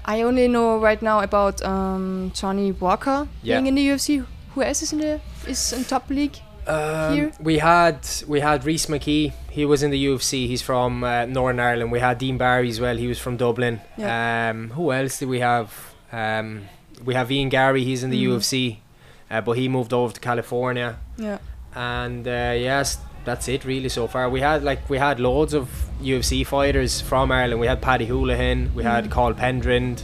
I 0.07 0.21
only 0.23 0.47
know 0.47 0.77
right 0.79 1.01
now 1.01 1.19
about 1.19 1.61
um, 1.63 2.31
Johnny 2.33 2.71
Walker 2.71 3.27
Yeah. 3.43 3.55
being 3.55 3.67
in 3.67 3.75
the 3.75 3.87
UFC. 3.89 4.25
Who 4.55 4.63
else 4.63 4.81
is 4.81 4.93
in 4.93 4.99
the 4.99 5.19
is 5.47 5.73
in 5.73 5.83
top 5.83 6.09
league? 6.09 6.37
Um, 6.65 7.13
Here? 7.13 7.31
We 7.39 7.59
had 7.59 7.99
we 8.27 8.39
had 8.41 8.65
Rhys 8.65 8.87
McKee. 8.87 9.33
He 9.51 9.65
was 9.65 9.83
in 9.83 9.91
the 9.91 10.05
UFC. 10.05 10.47
He's 10.47 10.61
from 10.61 11.03
uh, 11.03 11.25
Northern 11.25 11.59
Ireland. 11.59 11.91
We 11.91 11.99
had 11.99 12.17
Dean 12.17 12.37
Barry 12.37 12.69
as 12.69 12.79
well. 12.79 12.97
He 12.97 13.07
was 13.07 13.19
from 13.19 13.37
Dublin. 13.37 13.79
Um, 13.97 14.69
who 14.71 14.91
else 14.91 15.19
did 15.19 15.29
we 15.29 15.39
have? 15.39 15.69
Um, 16.11 16.63
we 17.05 17.13
have 17.13 17.31
Ian 17.31 17.49
Garry. 17.49 17.83
He's 17.83 18.03
in 18.03 18.09
the 18.09 18.23
Mm. 18.25 18.29
UFC, 18.37 18.77
uh, 19.31 19.41
but 19.41 19.53
he 19.57 19.67
moved 19.69 19.93
over 19.93 20.13
to 20.13 20.19
California. 20.19 20.97
Yeah. 21.17 21.37
And 21.75 22.27
uh, 22.27 22.53
yes, 22.57 22.97
that's 23.23 23.47
it 23.47 23.63
really 23.65 23.89
so 23.89 24.07
far. 24.07 24.29
We 24.29 24.41
had 24.41 24.63
like 24.63 24.89
we 24.89 24.97
had 24.97 25.19
loads 25.19 25.53
of 25.53 25.69
UFC 26.01 26.45
fighters 26.45 27.01
from 27.01 27.31
Ireland. 27.31 27.59
We 27.59 27.67
had 27.67 27.81
Paddy 27.81 28.07
Holohan. 28.07 28.73
We 28.73 28.83
had 28.83 29.05
Mm. 29.05 29.11
Cathal 29.11 29.33
Pendred. 29.33 30.01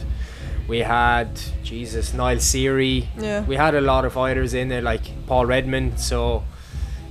We 0.66 0.78
had 0.80 1.28
Jesus 1.62 2.14
Neil 2.14 2.38
Seery 2.38 3.06
Yeah. 3.18 3.42
we 3.42 3.56
had 3.56 3.74
a 3.74 3.80
lot 3.82 4.04
of 4.06 4.14
fighters 4.14 4.54
in 4.54 4.68
there 4.68 4.80
like 4.80 5.02
Paul 5.26 5.44
Redmond 5.44 6.00
so 6.00 6.42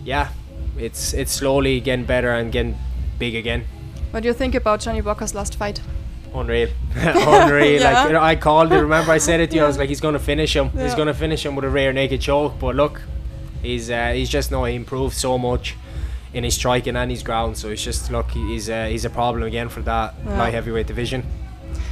yeah 0.04 0.30
it's 0.76 1.14
it's 1.14 1.32
slowly 1.32 1.80
getting 1.80 2.06
better 2.06 2.32
and 2.32 2.52
getting 2.52 2.76
big 3.20 3.36
again 3.36 3.66
What 4.10 4.24
do 4.24 4.28
you 4.28 4.34
think 4.34 4.56
about 4.56 4.80
Johnny 4.80 5.02
Walker's 5.02 5.36
last 5.36 5.56
fight? 5.56 5.82
unreal 6.34 6.70
unreal 6.96 7.80
Yeah. 7.82 7.94
like 7.94 8.08
you 8.08 8.14
know, 8.14 8.22
I 8.24 8.36
called 8.36 8.72
it 8.74 8.80
remember 8.82 9.12
I 9.12 9.20
said 9.20 9.40
it 9.40 9.52
to 9.52 9.58
you 9.58 9.64
I 9.64 9.68
was 9.68 9.78
like 9.78 9.90
he's 9.90 10.02
gonna 10.02 10.18
finish 10.18 10.56
him 10.56 10.70
he's 10.72 10.96
gonna 10.96 11.14
finish 11.14 11.46
him 11.46 11.56
with 11.56 11.64
a 11.66 11.70
rear 11.70 11.94
naked 11.94 12.22
choke 12.22 12.58
but 12.60 12.74
look 12.76 13.02
he's 13.62 13.92
uh, 13.92 14.14
he's 14.14 14.30
just 14.30 14.50
no 14.50 14.64
he 14.66 14.74
improved 14.76 15.16
so 15.16 15.38
much 15.38 15.76
in 16.34 16.44
his 16.44 16.56
striking 16.56 16.96
and 16.96 17.12
his 17.12 17.24
ground 17.24 17.56
so 17.58 17.70
it's 17.70 17.84
just 17.84 18.12
look 18.12 18.30
he's 18.32 18.70
uh, 18.70 18.86
he's 18.86 19.06
a 19.06 19.10
problem 19.10 19.44
again 19.44 19.70
for 19.70 19.82
that 19.82 20.14
Yeah. 20.26 20.38
light 20.40 20.54
heavyweight 20.54 20.88
division 20.88 21.24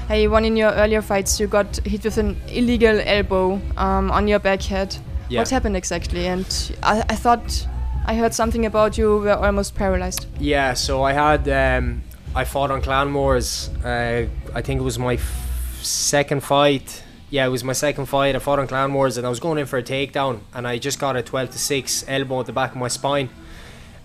Hey, 0.08 0.28
one 0.28 0.44
in 0.46 0.58
your 0.58 0.72
earlier 0.72 1.02
fights, 1.02 1.40
you 1.40 1.48
got 1.48 1.78
hit 1.86 2.04
with 2.04 2.18
an 2.18 2.36
illegal 2.50 3.00
elbow 3.00 3.62
um, 3.78 4.12
on 4.12 4.28
your 4.28 4.40
back 4.40 4.62
head. 4.64 4.96
yeah 5.30 5.40
What 5.40 5.50
happened 5.50 5.78
exactly? 5.78 6.28
And 6.28 6.46
I, 6.84 7.00
I 7.08 7.16
thought 7.16 7.66
I 8.06 8.16
heard 8.16 8.34
something 8.34 8.66
about 8.66 8.98
you 8.98 9.20
were 9.20 9.32
almost 9.46 9.74
paralyzed. 9.74 10.26
Yeah, 10.38 10.74
so 10.74 11.04
I 11.04 11.14
had 11.14 11.48
um, 11.48 12.02
I 12.36 12.44
fought 12.44 12.72
on 12.72 12.82
Clan 12.82 13.14
Wars. 13.14 13.70
Uh, 13.86 14.26
I 14.54 14.62
think 14.62 14.82
it 14.82 14.84
was 14.84 15.00
my 15.00 15.14
f- 15.14 15.80
second 15.82 16.42
fight. 16.44 17.04
Yeah, 17.30 17.46
it 17.46 17.50
was 17.50 17.64
my 17.64 17.74
second 17.74 18.08
fight. 18.08 18.36
I 18.36 18.40
fought 18.40 18.60
on 18.60 18.68
Clan 18.68 18.94
Wars 18.94 19.18
and 19.18 19.26
I 19.26 19.30
was 19.30 19.40
going 19.40 19.60
in 19.60 19.66
for 19.66 19.78
a 19.78 19.84
takedown 19.84 20.40
and 20.54 20.68
I 20.68 20.78
just 20.78 21.00
got 21.00 21.16
a 21.16 21.22
12 21.24 21.52
to 21.52 21.60
6 21.60 22.06
elbow 22.10 22.42
at 22.42 22.48
the 22.48 22.54
back 22.54 22.72
of 22.72 22.78
my 22.78 22.90
spine 22.90 23.30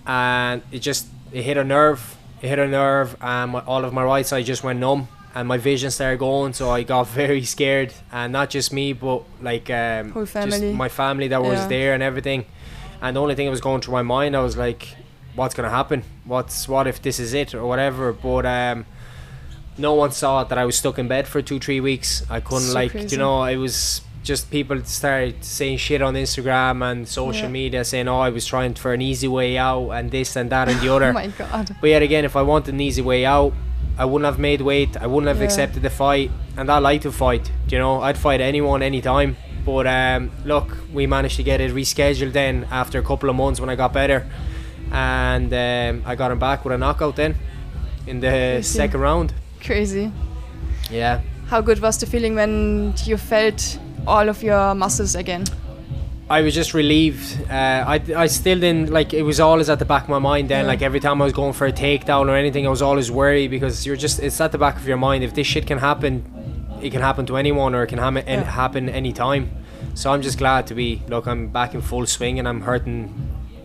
and 0.06 0.62
it 0.72 0.80
just 0.80 1.06
it 1.32 1.42
hit 1.42 1.56
a 1.56 1.64
nerve. 1.64 2.16
It 2.42 2.48
hit 2.48 2.58
a 2.58 2.68
nerve 2.68 3.16
and 3.20 3.52
my, 3.52 3.60
all 3.60 3.84
of 3.84 3.92
my 3.92 4.04
right 4.04 4.24
side 4.26 4.44
just 4.44 4.62
went 4.62 4.78
numb 4.78 5.08
and 5.34 5.48
my 5.48 5.56
vision 5.56 5.90
started 5.90 6.18
going 6.18 6.52
so 6.52 6.70
I 6.70 6.82
got 6.82 7.06
very 7.22 7.42
scared 7.44 7.92
and 8.12 8.32
not 8.32 8.50
just 8.50 8.72
me 8.72 8.92
but 8.92 9.22
like 9.40 9.70
um, 9.70 10.10
Whole 10.12 10.26
family. 10.26 10.72
my 10.72 10.88
family 10.90 11.28
that 11.28 11.42
was 11.42 11.58
Yeah. 11.60 11.66
there 11.68 11.94
and 11.94 12.02
everything 12.02 12.44
and 13.00 13.16
the 13.16 13.20
only 13.22 13.34
thing 13.34 13.46
that 13.46 13.50
was 13.50 13.62
going 13.62 13.80
through 13.80 13.92
my 13.94 14.02
mind 14.02 14.36
I 14.36 14.40
was 14.40 14.56
like 14.56 14.96
what's 15.34 15.54
gonna 15.54 15.70
happen 15.70 16.02
what's 16.24 16.68
what 16.68 16.86
if 16.86 17.00
this 17.00 17.18
is 17.18 17.32
it 17.34 17.54
or 17.54 17.66
whatever 17.66 18.12
but 18.12 18.44
um 18.46 18.84
no 19.78 19.94
one 19.94 20.10
saw 20.12 20.42
it 20.42 20.48
that 20.50 20.58
I 20.58 20.64
was 20.66 20.76
stuck 20.76 20.98
in 20.98 21.08
bed 21.08 21.26
for 21.26 21.40
two 21.42 21.58
three 21.58 21.80
weeks 21.80 22.22
I 22.30 22.40
couldn't 22.40 22.68
So 22.68 22.74
like 22.74 22.90
crazy. 22.92 23.16
you 23.16 23.18
know 23.18 23.44
it 23.44 23.56
was 23.56 24.02
just 24.30 24.50
people 24.50 24.78
started 24.84 25.36
saying 25.44 25.78
shit 25.78 26.02
on 26.02 26.14
Instagram 26.14 26.76
and 26.90 27.06
social 27.06 27.44
Yeah. 27.48 27.60
media 27.60 27.84
saying 27.84 28.08
oh 28.08 28.20
I 28.28 28.30
was 28.30 28.44
trying 28.52 28.74
for 28.74 28.92
an 28.92 29.00
easy 29.10 29.28
way 29.38 29.56
out 29.56 29.90
and 29.96 30.10
this 30.10 30.34
and 30.36 30.50
that 30.50 30.68
and 30.68 30.78
the 30.80 30.88
other 30.94 31.10
Oh 31.14 31.20
my 31.24 31.28
god. 31.42 31.66
but 31.80 31.88
yet 31.94 32.02
again, 32.02 32.24
if 32.24 32.34
I 32.36 32.42
wanted 32.42 32.74
an 32.74 32.80
easy 32.80 33.02
way 33.02 33.24
out, 33.24 33.52
I 34.02 34.04
wouldn't 34.04 34.26
have 34.32 34.38
made 34.38 34.60
weight. 34.72 34.92
I 35.04 35.06
wouldn't 35.06 35.28
have 35.28 35.38
Yeah. 35.38 35.44
accepted 35.48 35.82
the 35.82 35.90
fight, 36.04 36.30
and 36.58 36.66
I 36.70 36.78
like 36.80 37.00
to 37.08 37.12
fight. 37.12 37.44
You 37.70 37.78
know, 37.78 37.94
I'd 38.06 38.18
fight 38.18 38.40
anyone, 38.42 38.82
anytime. 38.82 39.36
But 39.64 39.86
um, 39.86 40.30
look, 40.44 40.68
we 40.92 41.06
managed 41.06 41.36
to 41.36 41.42
get 41.50 41.60
it 41.60 41.70
rescheduled 41.80 42.32
then 42.32 42.66
after 42.70 42.98
a 42.98 43.02
couple 43.10 43.30
of 43.30 43.36
months 43.36 43.58
when 43.60 43.70
I 43.70 43.76
got 43.76 43.92
better, 43.94 44.26
and 44.92 45.52
um, 45.52 46.02
I 46.10 46.14
got 46.14 46.30
him 46.30 46.38
back 46.38 46.64
with 46.64 46.74
a 46.74 46.78
knockout 46.78 47.16
then 47.16 47.36
in 48.06 48.20
the 48.20 48.28
Crazy. 48.28 48.78
second 48.78 49.00
round. 49.00 49.32
Crazy. 49.64 50.12
Yeah. 50.90 51.20
How 51.46 51.60
good 51.60 51.80
was 51.80 51.96
the 51.98 52.06
feeling 52.06 52.34
when 52.34 52.92
you 53.04 53.16
felt 53.16 53.78
all 54.06 54.28
of 54.28 54.42
your 54.42 54.74
muscles 54.74 55.14
again? 55.14 55.44
I 56.28 56.40
was 56.42 56.54
just 56.54 56.74
relieved. 56.74 57.40
Uh, 57.48 57.84
I, 57.86 58.02
I 58.16 58.26
still 58.26 58.58
didn't 58.58 58.90
like. 58.90 59.14
It 59.14 59.22
was 59.22 59.38
always 59.38 59.68
at 59.70 59.78
the 59.78 59.84
back 59.84 60.02
of 60.04 60.08
my 60.08 60.18
mind. 60.18 60.48
Then, 60.48 60.64
Yeah. 60.64 60.68
like 60.72 60.82
every 60.82 60.98
time 61.00 61.22
I 61.22 61.24
was 61.24 61.32
going 61.32 61.52
for 61.52 61.66
a 61.68 61.72
takedown 61.72 62.28
or 62.28 62.34
anything, 62.34 62.66
I 62.66 62.70
was 62.70 62.82
always 62.82 63.10
worried 63.10 63.48
because 63.50 63.86
you're 63.86 63.94
just. 63.96 64.18
It's 64.18 64.40
at 64.40 64.50
the 64.50 64.58
back 64.58 64.76
of 64.76 64.88
your 64.88 64.96
mind. 64.96 65.22
If 65.22 65.34
this 65.34 65.46
shit 65.46 65.66
can 65.68 65.78
happen, 65.78 66.24
it 66.82 66.90
can 66.90 67.00
happen 67.00 67.26
to 67.26 67.36
anyone, 67.36 67.74
or 67.76 67.84
it 67.84 67.88
can 67.88 67.98
ha- 67.98 68.10
Yeah. 68.10 68.42
happen 68.42 68.88
anytime. 68.88 69.50
So 69.94 70.12
I'm 70.12 70.20
just 70.22 70.36
glad 70.38 70.66
to 70.66 70.74
be. 70.74 71.00
Look, 71.08 71.26
I'm 71.28 71.46
back 71.48 71.74
in 71.74 71.80
full 71.80 72.06
swing, 72.06 72.40
and 72.40 72.48
I'm 72.48 72.60
hurting 72.62 73.12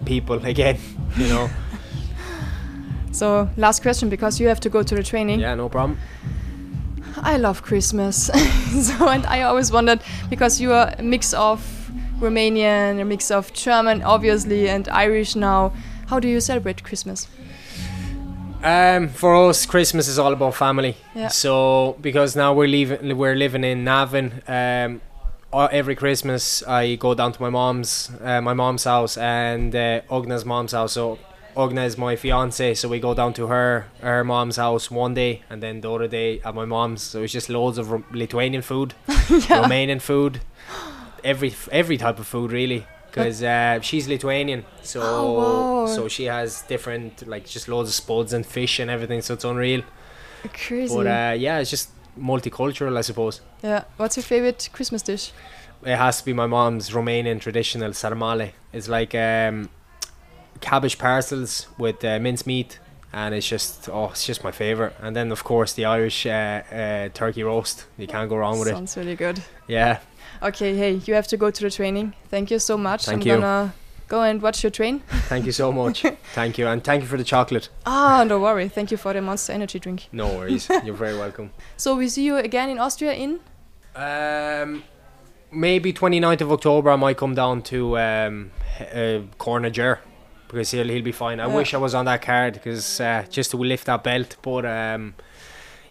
people 0.06 0.36
again. 0.54 0.78
You 1.18 1.28
know. 1.30 1.50
So 3.14 3.50
last 3.58 3.82
question 3.82 4.08
because 4.10 4.40
you 4.40 4.48
have 4.48 4.62
to 4.62 4.70
go 4.70 4.84
to 4.84 4.96
the 4.96 5.04
training. 5.04 5.42
yeah, 5.42 5.54
no 5.56 5.68
problem. 5.68 5.98
I 7.18 7.38
love 7.38 7.62
Christmas. 7.64 8.26
so 8.28 9.08
and 9.08 9.26
I 9.26 9.44
always 9.44 9.72
wondered 9.72 10.02
because 10.30 10.62
you 10.62 10.74
are 10.74 10.94
a 10.98 11.04
mix 11.04 11.34
of 11.34 11.60
Romanian, 12.20 13.02
a 13.02 13.06
mix 13.06 13.32
of 13.32 13.52
German, 13.54 14.04
obviously, 14.04 14.70
and 14.70 14.88
Irish 14.90 15.36
now. 15.36 15.74
How 16.08 16.20
do 16.20 16.28
you 16.28 16.40
celebrate 16.40 16.84
Christmas? 16.84 17.28
Um, 18.64 19.10
for 19.10 19.50
us, 19.50 19.66
Christmas 19.66 20.08
is 20.08 20.20
all 20.20 20.34
about 20.34 20.56
family. 20.56 20.96
Yeah. 21.16 21.30
So 21.30 21.98
because 22.00 22.36
now 22.36 22.54
we're 22.54 22.68
leaving, 22.68 23.18
we're 23.18 23.36
living 23.36 23.64
in 23.64 23.84
Navan. 23.84 24.44
Um, 24.48 25.02
every 25.54 25.96
Christmas 25.96 26.64
I 26.68 26.96
go 26.96 27.14
down 27.14 27.34
to 27.34 27.42
my 27.42 27.50
mom's, 27.50 28.12
uh, 28.22 28.42
my 28.42 28.54
mom's 28.54 28.84
house, 28.84 29.18
and 29.18 29.76
uh, 29.76 30.02
Ogna's 30.10 30.46
mom's 30.46 30.74
house. 30.74 30.94
So 30.94 31.18
Ogna 31.56 31.98
my 31.98 32.16
fiance, 32.16 32.74
so 32.76 32.88
we 32.90 33.00
go 33.00 33.14
down 33.14 33.34
to 33.34 33.48
her, 33.48 33.88
her 34.02 34.24
mom's 34.24 34.58
house 34.58 34.90
one 34.92 35.14
day, 35.14 35.42
and 35.50 35.62
then 35.62 35.82
the 35.82 35.92
other 35.92 36.08
day 36.08 36.40
at 36.46 36.56
my 36.56 36.66
mom's. 36.66 37.02
So 37.04 37.22
it's 37.24 37.34
just 37.34 37.50
loads 37.50 37.78
of 37.78 37.90
Lithuanian 38.14 38.62
food, 38.62 38.94
Romanian 39.08 40.02
food, 40.02 40.42
every 41.24 41.54
every 41.72 41.98
type 41.98 42.20
of 42.20 42.28
food 42.28 42.52
really. 42.52 42.86
Because 43.08 43.44
uh, 43.44 43.82
she's 43.82 44.08
Lithuanian, 44.08 44.64
so 44.84 45.02
Oh, 45.04 45.34
wow. 45.82 45.86
so 45.86 46.08
she 46.08 46.26
has 46.26 46.62
different 46.62 47.28
like 47.28 47.46
just 47.46 47.68
loads 47.68 47.90
of 47.90 47.96
spuds 47.96 48.32
and 48.32 48.46
fish 48.46 48.80
and 48.80 48.90
everything. 48.90 49.22
So 49.22 49.34
it's 49.34 49.44
unreal. 49.44 49.82
Crazy. 50.54 50.96
But 50.96 51.08
uh, 51.08 51.34
yeah, 51.38 51.60
it's 51.60 51.70
just 51.70 51.90
multicultural, 52.18 52.98
I 52.98 53.02
suppose. 53.02 53.42
yeah. 53.62 53.84
What's 53.98 54.16
your 54.16 54.24
favorite 54.24 54.70
Christmas 54.72 55.02
dish? 55.02 55.34
It 55.84 55.96
has 55.98 56.20
to 56.20 56.26
be 56.26 56.34
my 56.34 56.48
mom's 56.48 56.92
Romanian 56.92 57.42
traditional 57.42 57.92
sarmale. 57.92 58.52
It's 58.72 58.88
like 58.88 59.14
um, 59.16 59.70
cabbage 60.62 60.98
parcels 60.98 61.68
with 61.78 62.04
uh, 62.06 62.20
mincemeat, 62.20 62.80
and 63.12 63.36
it's 63.36 63.48
just 63.48 63.90
oh, 63.90 64.10
it's 64.12 64.26
just 64.26 64.44
my 64.44 64.52
favorite. 64.52 64.94
And 65.02 65.16
then 65.16 65.32
of 65.32 65.44
course 65.44 65.74
the 65.74 65.86
Irish 65.86 66.26
uh, 66.26 66.30
uh, 66.72 67.10
turkey 67.14 67.44
roast. 67.44 67.86
You 67.98 68.08
can't 68.08 68.30
go 68.30 68.38
wrong 68.38 68.60
with 68.60 68.68
it. 68.70 68.72
Sounds 68.72 68.96
really 68.98 69.16
good. 69.16 69.42
Yeah, 69.68 70.00
Okay, 70.44 70.76
hey, 70.76 70.94
you 70.94 71.14
have 71.14 71.28
to 71.28 71.38
go 71.38 71.52
to 71.52 71.62
the 71.64 71.70
training. 71.70 72.14
Thank 72.30 72.50
you 72.50 72.58
so 72.58 72.76
much. 72.76 73.06
Thank 73.06 73.22
I'm 73.22 73.28
you. 73.28 73.34
gonna 73.36 73.74
go 74.08 74.24
and 74.24 74.42
watch 74.42 74.64
your 74.64 74.72
train. 74.72 75.00
thank 75.30 75.46
you 75.46 75.52
so 75.52 75.72
much. 75.72 76.04
thank 76.34 76.58
you, 76.58 76.68
and 76.68 76.84
thank 76.84 77.04
you 77.04 77.08
for 77.08 77.18
the 77.18 77.24
chocolate. 77.24 77.70
Ah, 77.86 78.26
don't 78.28 78.42
worry. 78.42 78.68
Thank 78.68 78.90
you 78.90 78.98
for 78.98 79.14
the 79.14 79.22
Monster 79.22 79.54
Energy 79.54 79.78
drink. 79.80 80.08
No 80.12 80.28
worries. 80.36 80.68
You're 80.84 80.96
very 80.96 81.16
welcome. 81.16 81.52
So 81.78 81.96
we 81.96 82.10
see 82.10 82.24
you 82.24 82.38
again 82.38 82.70
in 82.70 82.80
Austria 82.80 83.14
in 83.14 83.40
Um, 83.96 84.84
maybe 85.52 85.94
29th 85.94 86.42
of 86.42 86.52
October, 86.52 86.90
I 86.90 86.96
might 86.96 87.18
come 87.18 87.36
down 87.36 87.62
to 87.64 88.00
um, 88.00 88.52
uh, 88.80 89.22
Cornager 89.38 90.00
because 90.52 90.72
he'll 90.72 90.88
he'll 90.88 91.02
be 91.04 91.12
fine. 91.14 91.40
I 91.40 91.48
Yeah. 91.48 91.56
wish 91.56 91.74
I 91.74 91.78
was 91.78 91.94
on 91.96 92.06
that 92.06 92.22
card 92.22 92.54
because 92.56 93.00
uh, 93.00 93.24
just 93.30 93.52
to 93.52 93.58
lift 93.58 93.86
that 93.86 94.04
belt, 94.04 94.36
but 94.42 94.66
um, 94.66 95.14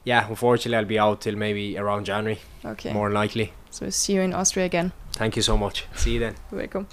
yeah, 0.05 0.27
unfortunately, 0.29 0.77
I'll 0.77 0.85
be 0.85 0.99
out 0.99 1.21
till 1.23 1.37
maybe 1.37 1.79
around 1.79 2.05
January, 2.05 2.39
Okay. 2.65 2.93
more 2.93 3.11
likely. 3.11 3.53
So 3.71 3.89
see 3.91 4.15
you 4.15 4.21
in 4.21 4.35
Austria 4.35 4.67
again. 4.67 4.93
Thank 5.13 5.37
you 5.37 5.43
so 5.43 5.57
much. 5.57 5.87
See 5.95 6.13
you 6.15 6.21
then. 6.21 6.35
You're 6.51 6.61
welcome. 6.65 6.87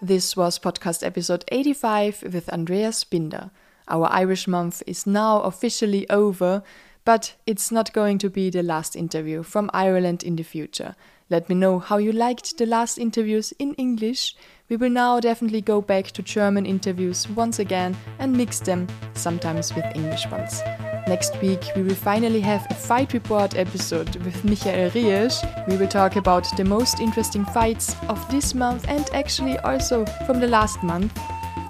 This 0.00 0.36
was 0.36 0.58
podcast 0.58 1.06
episode 1.06 1.44
85 1.48 2.24
with 2.32 2.48
Andreas 2.48 3.04
Binder. 3.04 3.50
Our 3.88 4.08
Irish 4.10 4.48
month 4.48 4.82
is 4.86 5.06
now 5.06 5.40
officially 5.42 6.08
over, 6.10 6.62
but 7.04 7.34
it's 7.46 7.70
not 7.70 7.92
going 7.92 8.18
to 8.18 8.30
be 8.30 8.50
the 8.50 8.62
last 8.62 8.96
interview 8.96 9.42
from 9.42 9.70
Ireland 9.72 10.22
in 10.22 10.36
the 10.36 10.42
future. 10.42 10.94
Let 11.30 11.48
me 11.48 11.54
know 11.54 11.78
how 11.78 11.96
you 11.96 12.12
liked 12.12 12.58
the 12.58 12.66
last 12.66 12.98
interviews 12.98 13.52
in 13.58 13.74
English. 13.74 14.36
We 14.68 14.76
will 14.76 14.90
now 14.90 15.18
definitely 15.18 15.62
go 15.62 15.80
back 15.80 16.10
to 16.12 16.22
German 16.22 16.66
interviews 16.66 17.28
once 17.28 17.58
again 17.58 17.96
and 18.18 18.36
mix 18.36 18.60
them, 18.60 18.86
sometimes 19.14 19.74
with 19.74 19.84
English 19.94 20.26
ones. 20.30 20.60
Next 21.08 21.40
week, 21.40 21.64
we 21.74 21.82
will 21.82 21.94
finally 21.94 22.40
have 22.40 22.66
a 22.70 22.74
fight 22.74 23.12
report 23.12 23.56
episode 23.56 24.14
with 24.16 24.44
Michael 24.44 24.90
Riesch. 24.90 25.42
We 25.66 25.76
will 25.76 25.88
talk 25.88 26.16
about 26.16 26.46
the 26.56 26.64
most 26.64 27.00
interesting 27.00 27.44
fights 27.46 27.96
of 28.08 28.30
this 28.30 28.54
month 28.54 28.84
and 28.88 29.08
actually 29.14 29.58
also 29.60 30.04
from 30.26 30.38
the 30.38 30.48
last 30.48 30.82
month. 30.82 31.18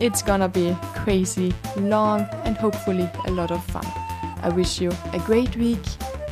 It's 0.00 0.22
gonna 0.22 0.48
be 0.48 0.76
crazy, 0.96 1.54
long, 1.76 2.22
and 2.44 2.56
hopefully 2.56 3.08
a 3.26 3.30
lot 3.30 3.52
of 3.52 3.64
fun. 3.64 4.01
I 4.42 4.48
wish 4.48 4.80
you 4.80 4.90
a 5.12 5.18
great 5.20 5.56
week. 5.56 5.84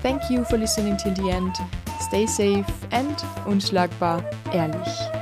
Thank 0.03 0.31
you 0.31 0.44
for 0.44 0.59
listening 0.59 0.96
till 0.96 1.14
the 1.14 1.31
end. 1.31 1.55
Stay 2.01 2.27
safe 2.27 2.66
and 2.90 3.16
unschlagbar 3.46 4.25
ehrlich. 4.53 5.20